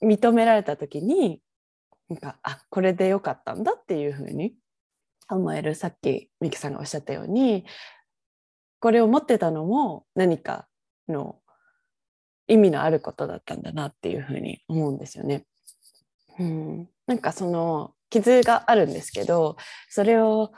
[0.00, 1.40] う認められた時に
[2.08, 4.54] なんかあこれでよかったんだっていうふうに
[5.28, 7.64] 思えるさっきミキさんがおっしゃったように
[8.80, 10.68] これを持ってたのも何か
[11.08, 11.40] の
[12.46, 15.44] 意味のあることだったんだなっていうふうに思うんですよね。
[16.38, 19.56] うん、なんかその傷があるんですけど
[19.90, 20.52] それを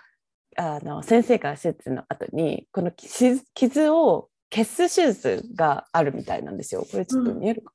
[0.56, 6.86] あの先生から手術の後にこの傷傷を消す手術があるみたいなんですよ。
[6.90, 7.72] これちょっと見えるか、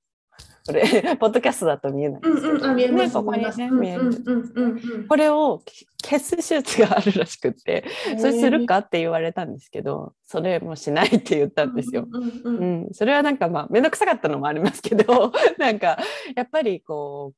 [0.65, 0.81] これ
[1.17, 2.21] ポッドキャストだと見えない。
[2.21, 4.71] んですけど、うんうん、あ見えます、ねここにねうん見える、うんうんうん。
[4.71, 5.61] うんこれを
[6.03, 7.85] 消す手術があるらしくって
[8.17, 12.07] それするかって言われたんですけどそれもしないって言ったんですよ。
[12.11, 12.81] うんうんうんううん。
[12.89, 15.97] ん、それはなんかまあ面倒くさかったのもありますけど なんか
[16.35, 17.33] やっぱりこ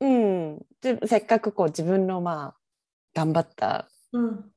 [0.00, 2.56] う、うん、じせっかくこう自分のまあ
[3.14, 3.88] 頑張った。
[4.12, 4.52] うん。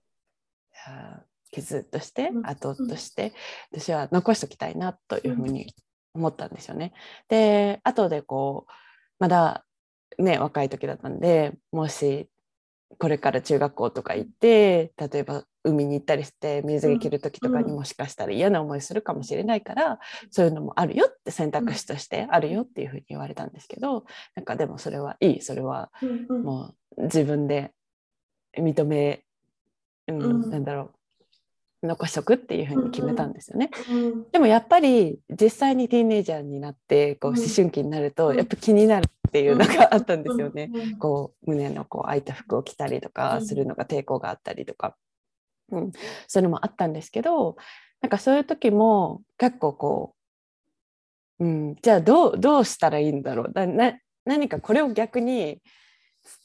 [0.88, 2.48] あ傷としてうん。
[2.48, 3.34] 後として
[3.72, 5.74] 私は残しておきたいなというふうに
[6.14, 6.94] 思ったんですよね。
[7.28, 8.72] で後でこう
[9.20, 9.64] まだ
[10.18, 12.28] ね若い時だったんでもし
[12.98, 20.00] これから中学校とか行って例えば海に行ったりして水着着る時とかにもしかしたら嫌な思いするかもしれないから、
[20.32, 25.42] そういうのもあるよって選択肢としてあるよっていうふうに言われたんですけどなんかでもそれはいい。
[25.42, 25.92] それは
[26.30, 27.72] もう自分で
[28.58, 29.24] 認め、
[30.08, 30.92] うん、なんだろう
[31.84, 33.72] 残しとくっていうふうに決めたんですよね。
[34.32, 40.70] でもやっぱり実際にティーネイジャーになってこう思春期になるとやっぱ気になるっていうのがあったんですよね。
[41.00, 44.96] こう胸のこう開いた服を着たりとかするのが抵抗があったりとか、
[45.72, 45.92] うん、
[46.28, 47.56] そういうのもあったんですけど
[48.02, 50.16] なんかそういう時も結構こ
[51.40, 53.54] う、うん、じゃあどうどうしたらいいんだろう。
[53.54, 55.62] だな何かこれを逆に、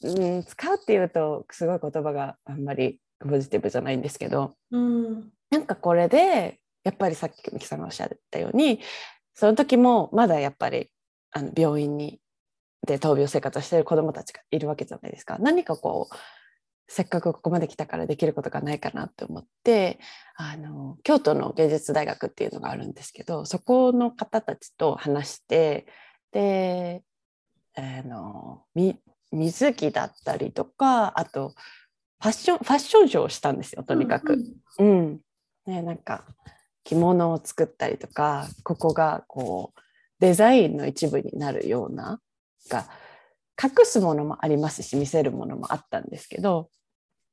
[0.01, 8.79] うん、使うっていうとすごい言葉があんまりポジティブじゃないんですけど、うん、なんかこれでやっぱりさっきミキさんがおっしゃったように
[9.33, 10.89] その時もまだやっぱり
[11.31, 12.19] あの病院に
[12.85, 15.37] で闘病生活をしている子どもたちがいるわけじゃないですか。
[15.39, 16.15] 何かこう
[16.87, 19.99] せっかくここまで来たからできることがないかなって思って
[20.35, 25.85] あの京都の芸術大学っていうのがあるんですけどそこの方たちと話して
[26.31, 27.03] で
[27.75, 28.63] あの
[29.31, 31.53] 水着だったりとかあと
[32.19, 34.37] ファッションファッションショーをしたんですよとにかく。
[34.79, 35.19] うん、うん
[35.65, 36.25] ね、なんか
[36.83, 39.79] 着物を作ったりとかここがこう
[40.19, 42.19] デザインの一部になるような
[42.69, 42.85] が
[43.61, 46.69] 隠すものもありますし見せるものもあったんですけど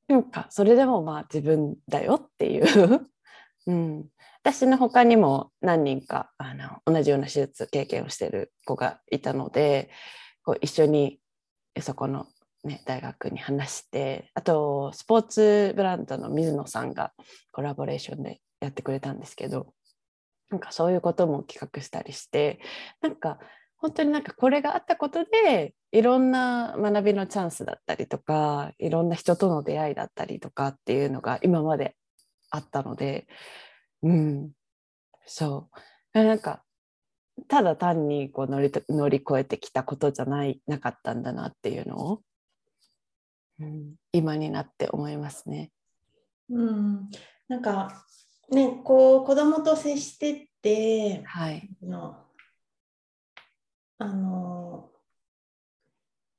[0.09, 3.09] なんかそれでもまあ自分だよっていう、
[3.67, 4.07] うん、
[4.43, 9.91] 私の他にも何人かあの同じような手術経験をしてる子がいたので
[10.43, 11.21] こう一緒に
[11.81, 12.27] そこの、
[12.65, 17.13] ね、大学に話してあとスポーツブランドの水野さんが
[17.53, 19.75] コラボレーションでやってくれたんですけど
[20.51, 22.61] なんかそういうことも企画したりして
[23.03, 23.39] なんか
[23.77, 31.97] 本当になんかこれがあったことでいろんな学びのチャンスだったりとかいろんな人との出会いだったりとかっていうのが今まで
[32.51, 33.27] あったので
[34.03, 34.51] うん
[35.27, 35.69] そ
[36.15, 36.23] う。
[36.23, 36.63] なんか
[37.49, 42.23] ただ単にこう乗り乗り越えてきたことじゃないなかったんだなっていうのを、
[43.61, 45.71] うん、今になって思いますね。
[46.51, 47.09] うん、
[47.49, 48.05] なんか
[48.51, 52.17] ねこう子供と接してって、はい、の
[53.99, 54.91] あの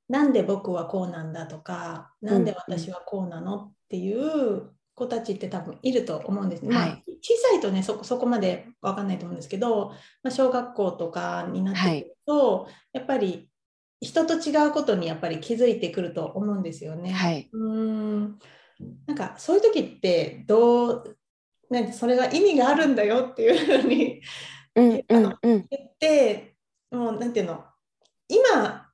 [0.08, 6.74] なんで僕はこうなんだとか、なんで私はこうなのっていう子たちって多分いると思うんですね。
[6.74, 6.86] まあ、
[7.20, 9.88] 小さいとねそこそこまで分かんないと思うんですけど、
[10.22, 13.48] まあ、小学校とかになってくると、はい、やっぱり
[14.00, 17.12] 人と違うことにやっぱり気づいてくると思うんですよね。
[17.12, 18.38] はい、うん。
[19.06, 21.16] なんかそういう時ってどう
[21.70, 24.22] なんそれが意味があるんだよっていうふうに
[25.70, 26.54] 言って、
[26.90, 27.64] もうなんていうの
[28.28, 28.90] 今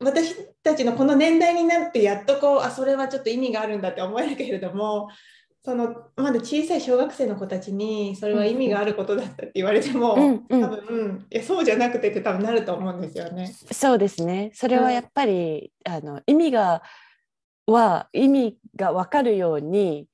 [0.00, 5.08] 私たちのこの年代になってやっとこうあそれはちょっと意味があるんだって思えるけれども
[5.64, 13.50] そのまだ小さい小学生の子たちにそれは意味があることだったって言われても、うんうん、多分いやそうじゃなくてって多分なると思うんですよね。
[13.72, 14.50] そうですね。
[14.52, 16.82] それはやっぱり、うん、あの意味が
[17.66, 20.06] は意味が分かるように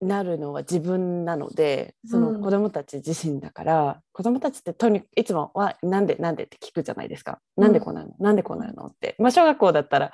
[0.00, 10.10] なるのは自分なのでその子供たち自身だから、うん、子供たちってとにいつもは「なんでなんで?」って聞くじゃないですか「なんでこうなるの、うん、なんでこうなるの?」って、まあ、小学校だったら、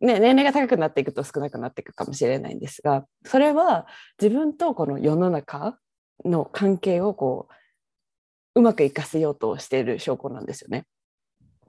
[0.00, 3.86] ね、年齢が高くなっていくと少なくなっていくかもしれないんですがそれは
[4.20, 5.78] 自分とこの世の中
[6.24, 7.54] の関係をこう
[8.60, 10.84] うまくいかせようとしている証拠なんですよね。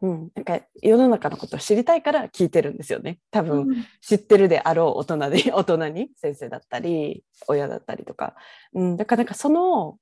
[0.02, 3.20] うん、なんか世の中のことを知りたいから聞いてるんですよね。
[3.30, 3.68] 多分
[4.02, 8.36] 知ってるであろう大人で 大人に先生だったり親だったりとか、
[8.74, 10.00] うん、だからなんかその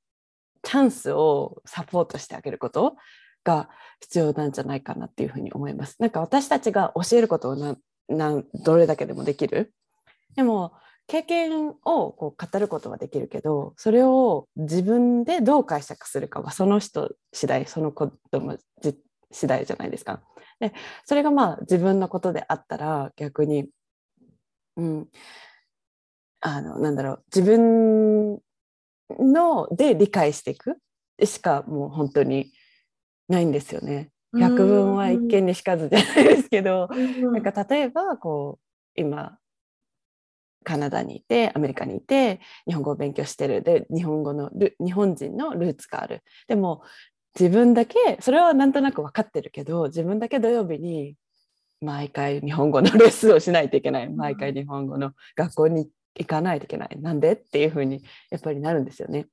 [0.64, 2.96] チャンスをサポートしてあげること
[3.44, 5.98] が必要なんじゃないかなっていうふうに思います。
[6.00, 7.56] なんか私たちが教えることを
[8.10, 9.74] ななどれだけでもできる？
[10.36, 10.74] でも
[11.08, 18.58] 経験をこう語ることはできるけどそれを自分でどう解釈するかはその人次第その子供
[19.32, 20.22] 次第じゃないですか。
[20.60, 20.74] で
[21.06, 23.70] それがまあ自分のことであったら逆に、
[24.78, 25.08] うん、
[26.42, 28.40] あのなんだろう自分
[29.20, 30.78] ので理解していく
[31.24, 32.52] しかもう本当に
[33.28, 34.12] ないんですよね。
[34.34, 36.88] 百聞は一見にしかずじゃないですけど、
[37.32, 39.38] なんか例えばこう今
[40.64, 43.62] カナダにいてアメリカにいて日本語を勉強してる。
[43.62, 46.22] で日本語の日本人のルーツがある。
[46.48, 46.84] でも
[47.40, 51.16] 自分だけそれはなんとなく分かってるけど自分だけ土曜日に
[51.82, 54.10] 毎回日本語のレッスンをしないといけない。
[54.10, 56.90] 毎回日本語の学校に行かないといけない。
[57.00, 57.34] なんで？
[57.34, 59.28] っていうふうにやっぱりなるんですよね。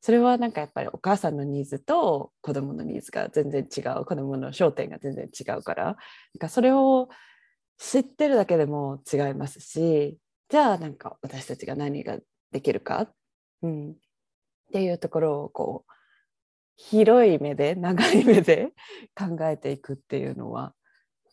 [0.00, 4.04] それはなんかやっぱりお母さんのニーズと子供のニーズが全然違う。
[4.04, 5.84] 子供の焦点が全然違うから。
[5.84, 5.96] なん
[6.38, 7.08] かそれを
[7.78, 10.18] 知ってるだけでも違いますし。
[10.50, 12.18] じゃあなんか私たちが何が
[12.50, 13.08] できるか、
[13.62, 13.94] うん、っ
[14.72, 15.92] ていうところをこう
[16.76, 18.72] 広い目で長い目で
[19.16, 20.74] 考えていくっていうのは、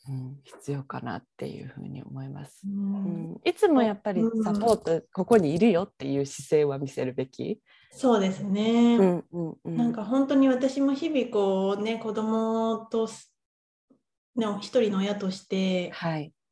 [0.07, 7.59] うん、必要かなっていうふうに思います、うん、いつもやっぱりサポート、ここにいるよっていう姿勢は見せるべき。
[7.92, 13.08] そうですね、うんうんうん、なんか本当に私も日々こうね子供と
[14.38, 15.92] ね、一人の親として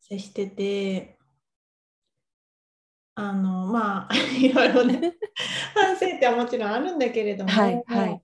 [0.01, 1.17] 接してて、
[3.13, 5.15] はい、あのまあ いろいろね
[5.75, 8.21] 反省ってはもちろんあるんだけれども、はいはい、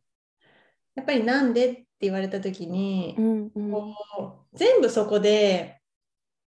[0.95, 3.95] やっぱりなんでって言われた時に、うんうん、こ
[4.51, 5.79] う全部そこで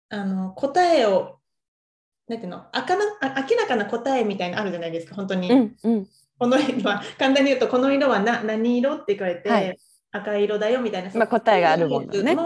[0.08, 1.40] あの答えを
[2.28, 3.04] なんていうのあかな
[3.42, 6.08] 明らかな答えみたいなのあるじゃないですか本当に、うんうん、
[6.40, 9.78] この色は簡単に言うとこの色はな何色って言われて、はい、
[10.10, 12.36] 赤色だよみたいな、まあ、答えがあるもんね。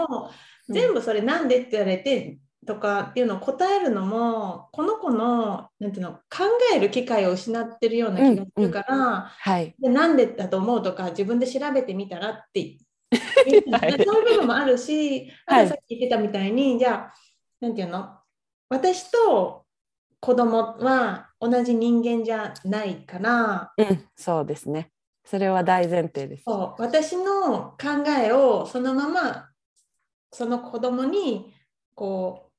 [0.67, 2.37] 全部それなんでって言われて
[2.67, 6.43] とかっていうのを答えるのもこの子のなんていうの考
[6.75, 12.77] える機会を失ってるような気がするから、うんうん、はい、でなんでだと思うとか自分で調べてみたらって。
[13.15, 17.13] そういう部分もあるし、はい、さっき言ってたみたいにじゃあ
[17.61, 18.17] なんていうの
[18.67, 19.65] 私と
[20.19, 24.91] 子供は同じ人間じゃないから、うん、そうですね。
[25.23, 26.43] それは大前提です。
[26.45, 26.81] そう。
[26.81, 29.49] 私の考えをそのまま
[30.31, 31.53] その子供に
[31.95, 32.51] こ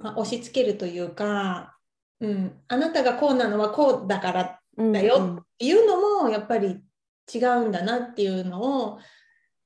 [0.00, 1.76] う、まあ、押し付けるというか、
[2.20, 5.38] うん、あなたがこうなのはこうだからだよ。
[5.40, 6.80] っていうのもやっぱり
[7.32, 8.98] 違うんだなっていうのを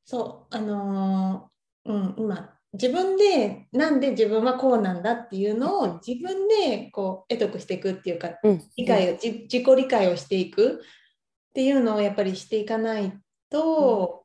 [0.05, 8.31] そうあのー、うん、今自分でなんで自分はこうなんだっていうのを自分でこう得得していくっていうか、
[8.77, 13.13] 理解を自己理解をしていくっていうのをやっぱりしていかない
[13.49, 14.25] と、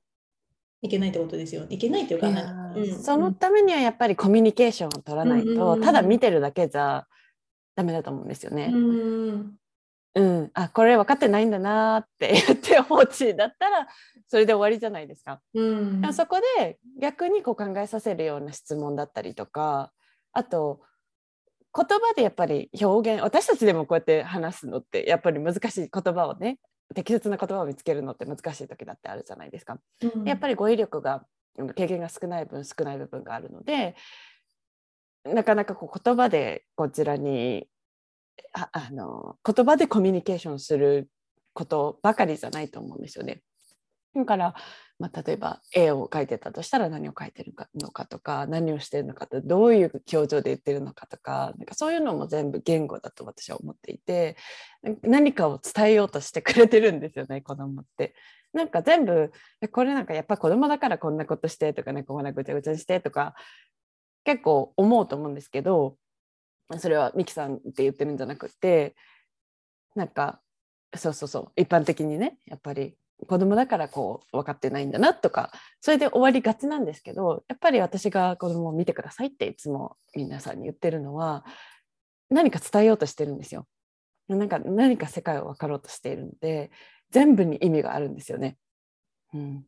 [0.81, 1.65] いけないってことですよ。
[1.69, 7.05] いけないっていうか、うん、そのためにはやっぱりコミュニケーションを取らないと、ただ見てるだけじゃ
[7.75, 8.71] ダメだと思うんですよね。
[8.73, 9.59] うん
[10.15, 13.87] うん、あこれ分かってないんだなって 言って放置だったら
[14.27, 15.41] それで終わりじゃないですか。
[15.53, 19.91] うん、そこで逆にこう考えさせるような質問だったりとか
[20.33, 20.81] あと
[21.75, 26.59] 言葉でやっぱり表現私たちでもこうやって話すのってやっぱり難しい言葉をね
[26.95, 29.79] 適切な言葉を見つけるのって難しい時だってあるじゃないですか。
[30.01, 31.25] うん、やっぱり語彙力が
[31.75, 33.95] 経験が少ない分少ない部分があるので
[35.25, 37.67] なかなかこう言葉でこちらに
[38.53, 41.09] ああの言葉でコミュニケーションする
[41.53, 43.41] ことばかりじゃないと思うんですよね。
[44.15, 44.55] だから、
[44.97, 54.35] まあ、例えば絵を描いてたとしたら何を描いてるのかとか何をしてるのかとどういう表情で言ってるのかとかなんかそういうのも全部言語だと私は思っていて
[55.03, 58.15] 何かを伝えようとしてくれてるんですよね子供って。
[58.51, 59.31] なんか全部
[59.71, 63.35] これなんかやっぱ子供だからこんなことしてとかねこんなぐちゃぐちゃにしてとか
[64.23, 65.97] 結構思うと思うんですけど
[66.77, 68.95] それはミキさんって言ってるんじゃなくて
[69.95, 70.39] なんか
[70.95, 72.95] そうそうそう一般的にねやっぱり
[73.27, 75.51] 子供だからこう分かってないんだなとか
[75.81, 81.43] それで終わりがちなんですけどやっぱり私が子供を見てくださいっていつも皆さんに言ってるのは
[82.29, 83.65] 何か伝えようとしてるんですよ。
[84.27, 86.69] なんか何か世界を分かろうとしているので
[87.09, 88.57] 全部に意味があるんですよね。
[89.33, 89.65] うん、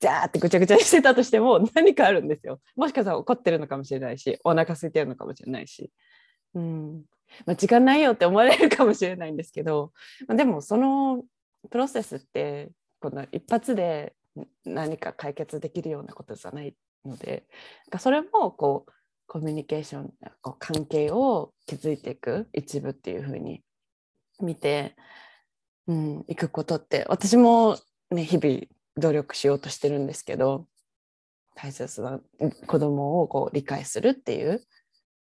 [0.00, 2.60] じゃーってぐちゃぐちゃにしてたとしても 何かあるんですよ。
[2.76, 5.90] もしかしたら怒ってるのかもしれないしお腹空いてるのかもしれないし。
[6.54, 7.04] うん
[7.44, 9.92] まあ、時間ないよって思われるかもしれないんですけど、
[10.26, 11.24] まあ、でもその
[11.70, 12.70] プロセスって
[13.00, 14.14] この一発で
[14.64, 16.74] 何か解決できるようなことじゃない
[17.04, 17.44] ので
[17.98, 18.92] それもこう
[19.26, 23.62] コミュニケーションこう関係を築いていく一部っていうふうに
[24.40, 24.96] 見て、
[25.86, 27.76] うん、いくことって私も、
[28.10, 28.60] ね、日々
[28.98, 30.66] 努力しようとしてるんですけど
[31.54, 32.20] 大切な
[32.66, 34.62] 子供をこう理解するっていう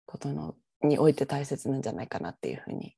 [0.06, 2.94] ことのにおいて大切なんじゃないかなっていうふうに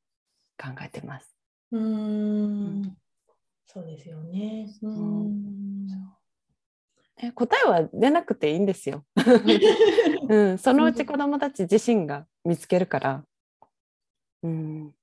[0.58, 1.34] 考えてます。
[1.72, 2.96] うん。
[3.66, 4.68] そうですよね。
[4.82, 5.88] うん、
[7.16, 9.04] え答えは出なくていいんですよ。
[10.28, 13.24] うん、そのうち子どもたち自身が見つけるから。
[14.42, 14.94] うん、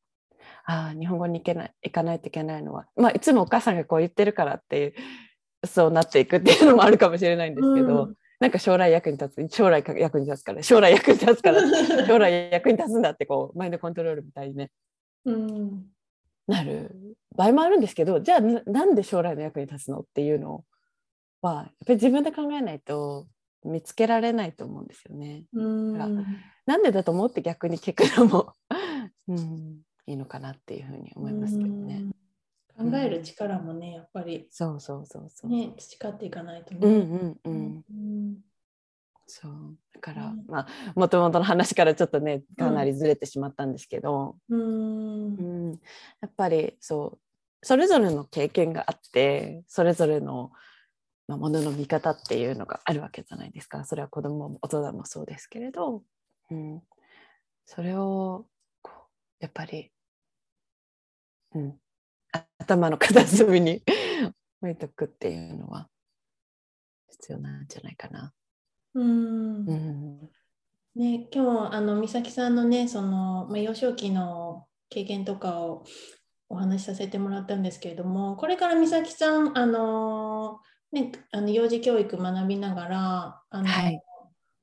[0.66, 4.94] ああ日本語に行けない行かないといけないのは、まあ、いつもお母さんがこう言ってるからっていう
[5.66, 11.62] そうなっていくっていうのもあるかもしれないんですけど、うん、なんか将来役に立つ将来役に立つから将来役に立つから
[12.08, 14.72] 将来役に立つんだってこうマインドコントロールみたいにね、
[15.26, 15.86] うん、
[16.48, 20.64] なる場合もあるんですけどじゃあなんで将来の役に立つのっていうの
[21.42, 23.28] はやっぱり自分で考えないと
[23.64, 25.44] 見つけられないと思うんですよね。
[25.54, 25.98] うん
[26.66, 28.54] なんでだと思って逆に聞くのも
[29.30, 32.06] うん、いいのかなっていうふうに思いますけどね。
[32.80, 35.52] 考える力もね、やっぱり、そうそうそうそう。
[35.52, 36.80] ね、培っていかないとね。
[36.82, 37.86] うんうんうん。
[37.90, 38.38] うん
[39.28, 39.78] そう。
[39.94, 45.36] だから、うんまあもともとの話からちょっとねかなりずれてしまったんですけど、うん。
[45.36, 45.72] うん。
[46.22, 47.20] やっぱりそう。
[47.62, 50.52] それぞれの経験があってそれぞれの、
[51.28, 53.84] まあ、ものの見方っていうのがあるわけじゃないですか。
[53.84, 56.02] それは子供も大人もそうですけれど、
[56.50, 56.82] うん、
[57.66, 58.48] それを
[58.82, 59.92] こうやっぱり、
[61.54, 61.74] うん、あ
[62.58, 63.84] 頭の片隅に
[64.62, 65.88] 置いとくっていうのは
[67.10, 68.34] 必要なんじゃないかな。
[68.96, 69.66] うん。
[69.66, 70.30] うん。
[70.96, 75.86] ね、今日あの美咲さんのねその、まあ、幼少期の経験とかを
[76.50, 80.60] お話しさせてもらったんですけれどもこれから美咲さんあの、
[80.92, 84.02] ね、あの幼児教育学びながらあの、はい。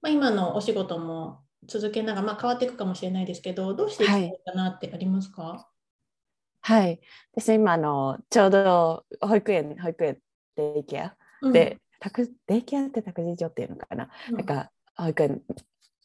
[0.03, 5.65] まあ、今のお仕事も続けながら、まあ、変わっていくかもしれないですけどどうしていきたいかなってありますか、はい、
[7.33, 10.19] 私今あのちょうど保育園保育園
[10.57, 11.53] デイケアうん。
[11.53, 11.79] デ
[12.49, 14.37] イケアって託児所っていうのかな、うん。
[14.37, 15.43] なんか保育園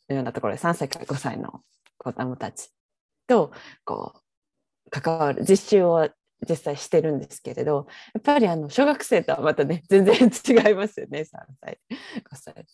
[0.10, 1.62] のようなところで3歳から5歳の
[1.98, 2.70] 子どもたち
[3.28, 3.52] と
[3.86, 6.10] こう関わる実習を
[6.48, 11.26] 実際してるんですけれどやっぱりあの小学生とはまたね 全然違いますよね3
[11.62, 11.80] 歳
[12.24, 12.66] 5歳。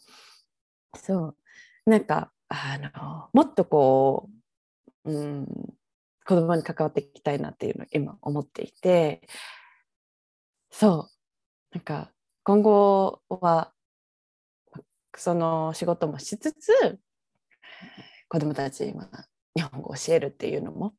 [0.97, 1.37] そう。
[1.85, 4.29] なんかあのもっとこ
[5.05, 5.47] う、うん、
[6.27, 9.21] 子供に関わっていきたいなっていうのを今思っていて
[10.69, 11.17] そう。
[11.71, 12.11] なんか
[12.43, 13.71] 今後は
[15.15, 16.99] その仕事もしつつ
[18.29, 19.09] 子どもたちに今
[19.55, 20.93] 日本語を教えるっていうのも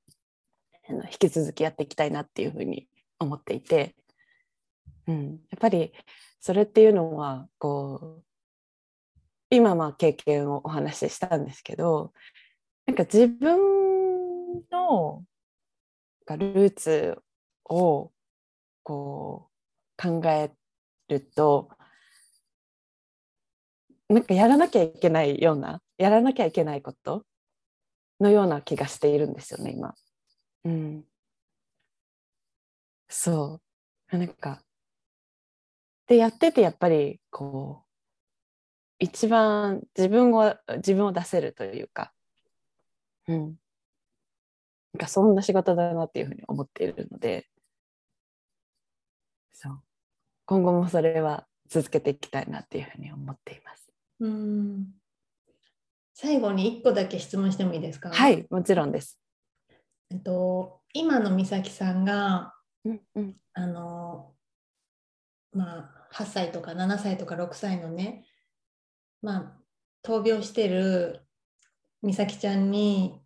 [0.89, 2.87] 引き続きやっていきたいなっていうふうに
[3.19, 3.95] 思っていて、
[5.07, 5.93] うん、やっぱり
[6.41, 8.23] それっていうのはこう
[9.51, 12.13] 今まあ経験をお話ししたんですけど
[12.87, 13.78] なんか自分
[14.71, 15.25] の
[16.29, 17.19] ルーツ
[17.65, 18.13] を
[18.83, 19.49] こ
[19.99, 20.51] う考え
[21.09, 21.71] ると
[24.09, 27.25] なんかやらなきゃいけないようなやらなきゃいけないこと
[28.21, 29.95] のような気がしているんですよね今。
[30.65, 31.05] うん、
[33.09, 33.61] そ
[34.11, 34.17] う。
[34.17, 34.63] なんか
[36.07, 37.89] でやっててやっぱりこう
[38.99, 42.13] 一番自分を自分を出せるというか、
[43.29, 43.57] うん、
[44.99, 47.47] なんかそんな仕事だなっていうふうに思っているので。
[49.53, 49.81] そう。
[50.45, 53.89] 今後もそれは続けていきたいなっていうふうに思っています。
[54.19, 54.87] うん。
[56.15, 58.11] 最後に1個だけ質問してもいいですか？
[58.11, 59.21] はい、もちろんです。
[60.11, 63.37] えっと、今の美咲さんがうんうん。
[63.53, 64.33] あの
[65.53, 68.25] まあ8歳とか7歳とか6歳のね
[69.23, 69.53] まあ
[70.03, 71.25] 闘病してる
[72.03, 73.21] 美咲ちゃんに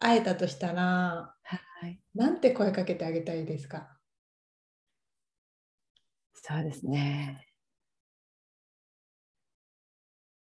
[0.00, 3.98] 会えたとしたらはい、なんて声かけてあげたいですか？
[6.34, 7.44] そうですね。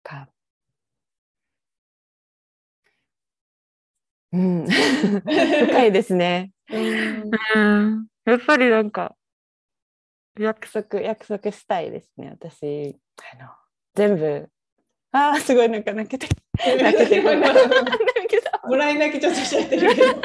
[0.02, 0.28] か。
[4.32, 4.66] うん、
[5.24, 6.50] 深いですね。
[6.70, 9.14] うんやっぱりなんか
[10.38, 12.30] 約束約束したいですね。
[12.30, 12.96] 私
[13.32, 13.50] あの
[13.94, 14.48] 全部
[15.12, 16.26] あーすごいなんか泣けて
[16.82, 17.40] 泣けてくる
[18.66, 20.22] もらい泣きちょっとしちゃってるけど。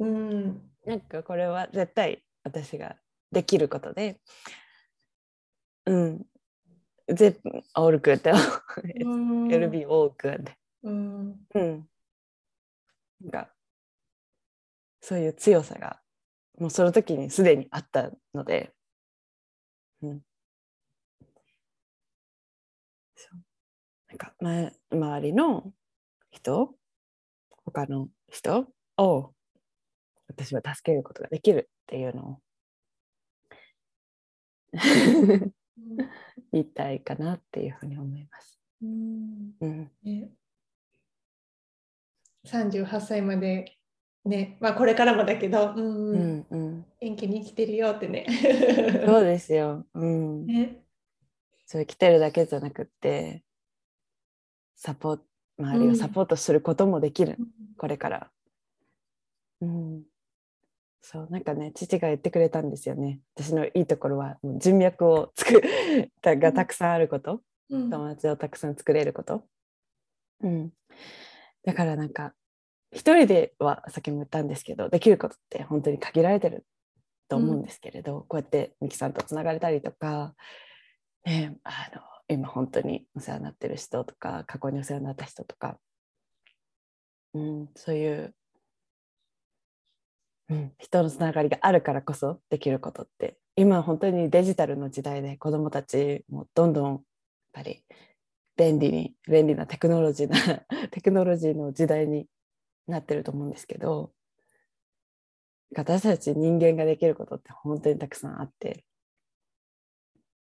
[0.00, 0.70] うん。
[0.86, 2.96] なんかこれは絶対私が
[3.32, 4.20] できることで、
[5.86, 6.26] うん、
[7.08, 7.40] 絶
[7.74, 8.30] all good
[9.04, 9.08] う。
[9.08, 9.48] ん。
[9.48, 10.52] it'll be all good
[10.82, 11.46] うん。
[11.54, 11.88] うん。
[13.22, 13.48] なんか
[15.00, 16.00] そういう強さが
[16.58, 18.72] もうその時にすでにあったので、
[20.02, 20.22] うん。
[24.08, 25.72] なんか、ま、周りの
[26.34, 26.74] 人？
[27.64, 28.66] 他の人？
[28.96, 29.32] を
[30.28, 32.38] 私は助けることができるっていうのを。
[36.52, 38.58] 言いたいかなっていうふうに思います。
[38.82, 39.52] うん。
[39.60, 40.30] うん、ね、
[42.46, 43.76] 38歳まで、
[44.24, 44.56] ね。
[44.60, 46.10] まあ、これからもだけど、うん。
[46.10, 48.26] う、ん、うん、元気に生きてるよってね。
[49.06, 49.86] そうですよ。
[49.94, 50.46] うん。
[50.46, 50.80] ね。
[51.66, 53.42] そう生きてるだけじゃなくって
[54.76, 55.18] サポ
[55.58, 57.36] 周りをサポートすることもできる、
[57.76, 58.30] これから。
[59.60, 60.02] うん、
[61.00, 63.20] そうなんかね父が言ってくれたんですよね。
[63.36, 65.62] 私のいいところはもう人脈を作
[66.20, 67.40] たがたくさんあること、
[67.70, 67.90] うん。
[67.90, 69.44] 友達をたくさん作れること、
[70.42, 70.70] うん、
[71.64, 72.34] だからなんか
[72.92, 76.66] 一人ではさっきも言ったんですけどできることって本当に限られてる
[77.28, 80.34] と思うんですけれど、こうやってミキさんとつながれたりとか、
[81.24, 85.78] ね、あの今本当にお世話になってる人とか過去にお世話になった人とか、
[87.34, 88.34] うん、そういう、
[90.48, 97.00] うん、人のつながりがあるからこそできることって今本当にデジタルの時代で子どもたちもどんどんやっ
[97.52, 97.84] ぱり
[98.56, 102.26] 便利に便利なテクノロジーな テクノロジーの時代に
[102.86, 104.12] なってると思うんですけど
[105.76, 108.84] 私たち人間ができることって本当にたくさんあって、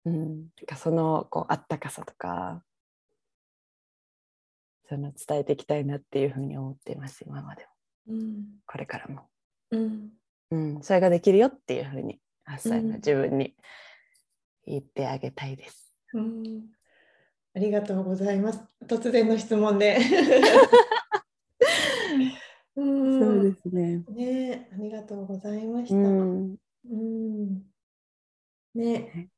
[0.08, 2.62] うん、そのこうあったかさとか
[4.88, 7.66] その伝えていきたいなっていうふうに思っています今まで
[8.08, 9.28] も、うん、これからも、
[9.70, 10.10] うん。
[10.50, 13.54] うん、それができるよっていうふうに8歳の自分に
[14.66, 15.94] 言ってあげたいです。
[16.14, 16.64] うん、
[17.54, 18.62] ありがとうございます。
[18.86, 19.98] 突然の質問で。
[22.76, 24.04] うん、そうですね。
[24.08, 25.96] ね、ありがとうございました。
[25.96, 26.56] うん、
[26.88, 27.62] うん、
[28.74, 29.28] ね、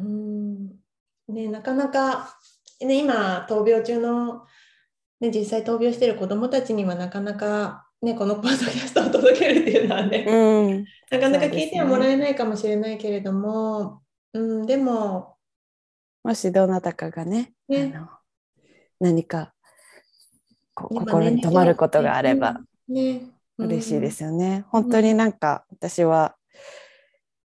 [0.00, 0.68] うん、
[1.28, 2.36] ね、なかなか、
[2.80, 4.46] ね、今闘病中の
[5.20, 14.00] ね、実際闘病している子どもたちにはなかなか、ね、このポッドキャストを届けるっていうのはね、うん、なかなか聞いてはもらえないかもしれないけれども、
[14.32, 15.36] う、ね、うん、でも
[16.24, 17.94] もしどなたかがね、ね、
[18.98, 19.52] 何か
[20.74, 23.22] こ心に留まることがあれば、ね、
[23.58, 24.64] 嬉しいですよね。
[24.70, 26.34] 本当になんか私は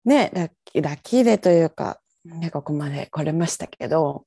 [0.06, 4.26] ねラッキーラッキーでというか、ね、ここまで来れましたけど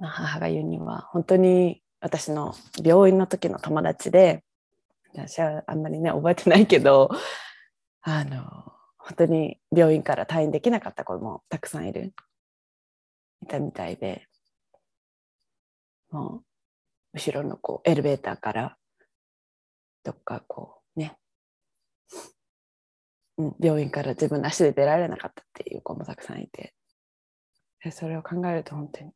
[0.00, 4.42] 母が言うには本当に私の病院の時の友達で
[5.14, 7.10] 私はあんまりね覚えてないけど
[8.02, 8.40] あの
[8.98, 12.12] 本当に病院から退院できなかった子もたくさんいる
[13.42, 14.26] いたみたいで
[16.10, 16.42] も
[17.14, 18.76] う後ろのこうエレベーターから
[20.04, 21.16] どっかこうね、
[23.38, 26.74] うん、病院から自分の足で出られなかったっていう子もたくさんいて。
[27.90, 29.10] それを考えると本当に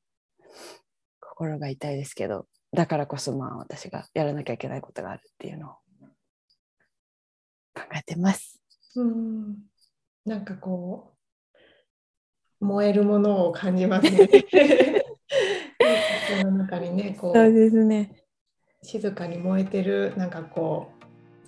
[1.20, 5.74] 心が痛いですけどだからこそまあ私がやらなきゃいけないことがあるっていうのを
[7.74, 8.60] 考えてます。
[8.96, 9.56] うん。
[10.24, 11.12] なんかこ
[12.60, 14.28] う燃えるものを感じますね。
[16.40, 18.24] その中にねこうそうですね。
[18.82, 21.04] 静かに燃えてるなんかこう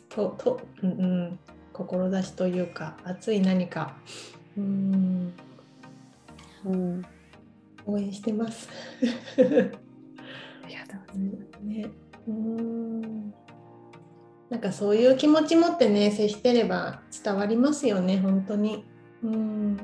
[0.08, 1.38] とと、うんうん、
[1.72, 3.96] 志というか熱い何か。
[4.56, 5.34] うん
[6.66, 7.02] うん
[7.86, 8.68] 応援してます。
[9.38, 9.42] あ
[10.68, 11.64] りがとうございます。
[11.64, 11.90] ね、
[12.26, 13.30] うん
[14.50, 18.84] なんかそういう気持ち持ってね接してれば伝わりますよね本当に。
[19.22, 19.76] うん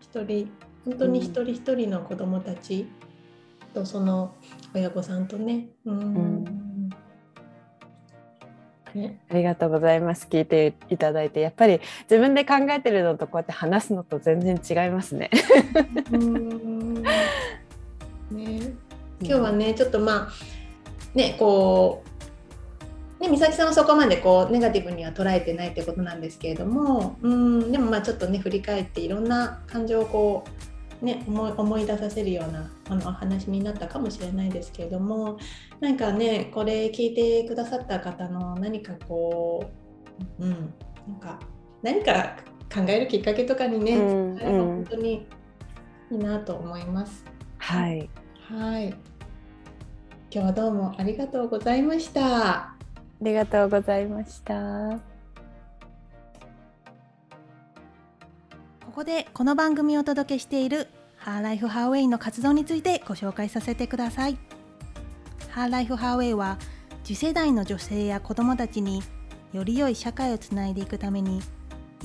[0.00, 0.50] 一人
[0.84, 2.86] 本当に一人一人の子どもたち
[3.72, 4.34] とその
[4.74, 5.68] 親御さんとね。
[5.84, 6.63] うん、うん
[8.94, 10.28] ね、ありがとうございます。
[10.30, 15.30] 聞いていただいて、やっぱり自分で考えてるのとこうやって話すのと全然違いますね。
[18.30, 18.72] ね。
[19.20, 20.32] 今日はねちょっとまあ
[21.14, 22.02] ねこ
[23.20, 27.72] うね美咲さんはそこまでこうネガティブには捉えてないってことなんですけれどもうん。
[27.72, 30.73] でもまあちょっとね振り返っていろんな感情をこう
[31.04, 35.38] ね思い思い出させるようなあの話になったかもしれないですけれども
[35.80, 39.70] なんかねこれ聞いてくださった方の何かこ
[40.40, 40.74] ううん
[41.06, 41.38] なんか
[41.82, 42.36] 何か
[42.74, 45.26] 考えるきっかけとかにね、うんうん、本当に
[46.10, 47.24] いいなと思います。
[47.58, 48.10] はい。
[48.48, 48.88] はい。
[48.88, 48.96] 今
[50.30, 52.56] 日はどうもありがとうございました。
[52.56, 52.76] あ
[53.20, 55.13] りがとうございました。
[58.94, 60.86] ここでこの番組をお届けしている
[61.16, 64.38] ハーライフハーウェイの活動についてご紹介させてください。
[65.50, 66.58] ハーライフハーウェイは
[67.02, 69.02] 次世代の女性や子どもたちに
[69.52, 71.40] より良い社会をつないでいくために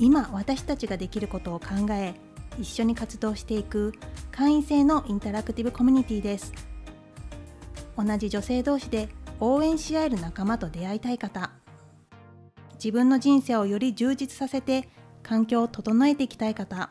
[0.00, 2.14] 今私たちができることを考え
[2.58, 3.92] 一緒に活動していく
[4.32, 6.52] 会員制のインタラクティブコミュニティです
[7.96, 11.52] 同じ女性同士で応援し合える仲間と出会いたい方
[12.74, 14.88] 自分の人生をより充実させて
[15.22, 16.90] 環境を整えていきたい方。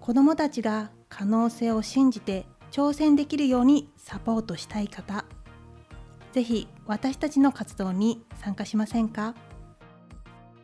[0.00, 5.24] 子どもたちが可能性を信じて挑戦できるようにサポートしたい方。
[6.32, 9.34] ぜひ私たちの活動に参加しませんか？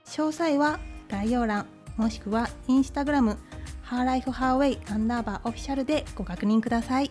[0.04, 1.66] 詳細は概要欄
[1.96, 3.38] もしくはインスタグラム
[3.82, 7.10] ハーライフハーウェイアンダーバーオフィシャルでご確認ください。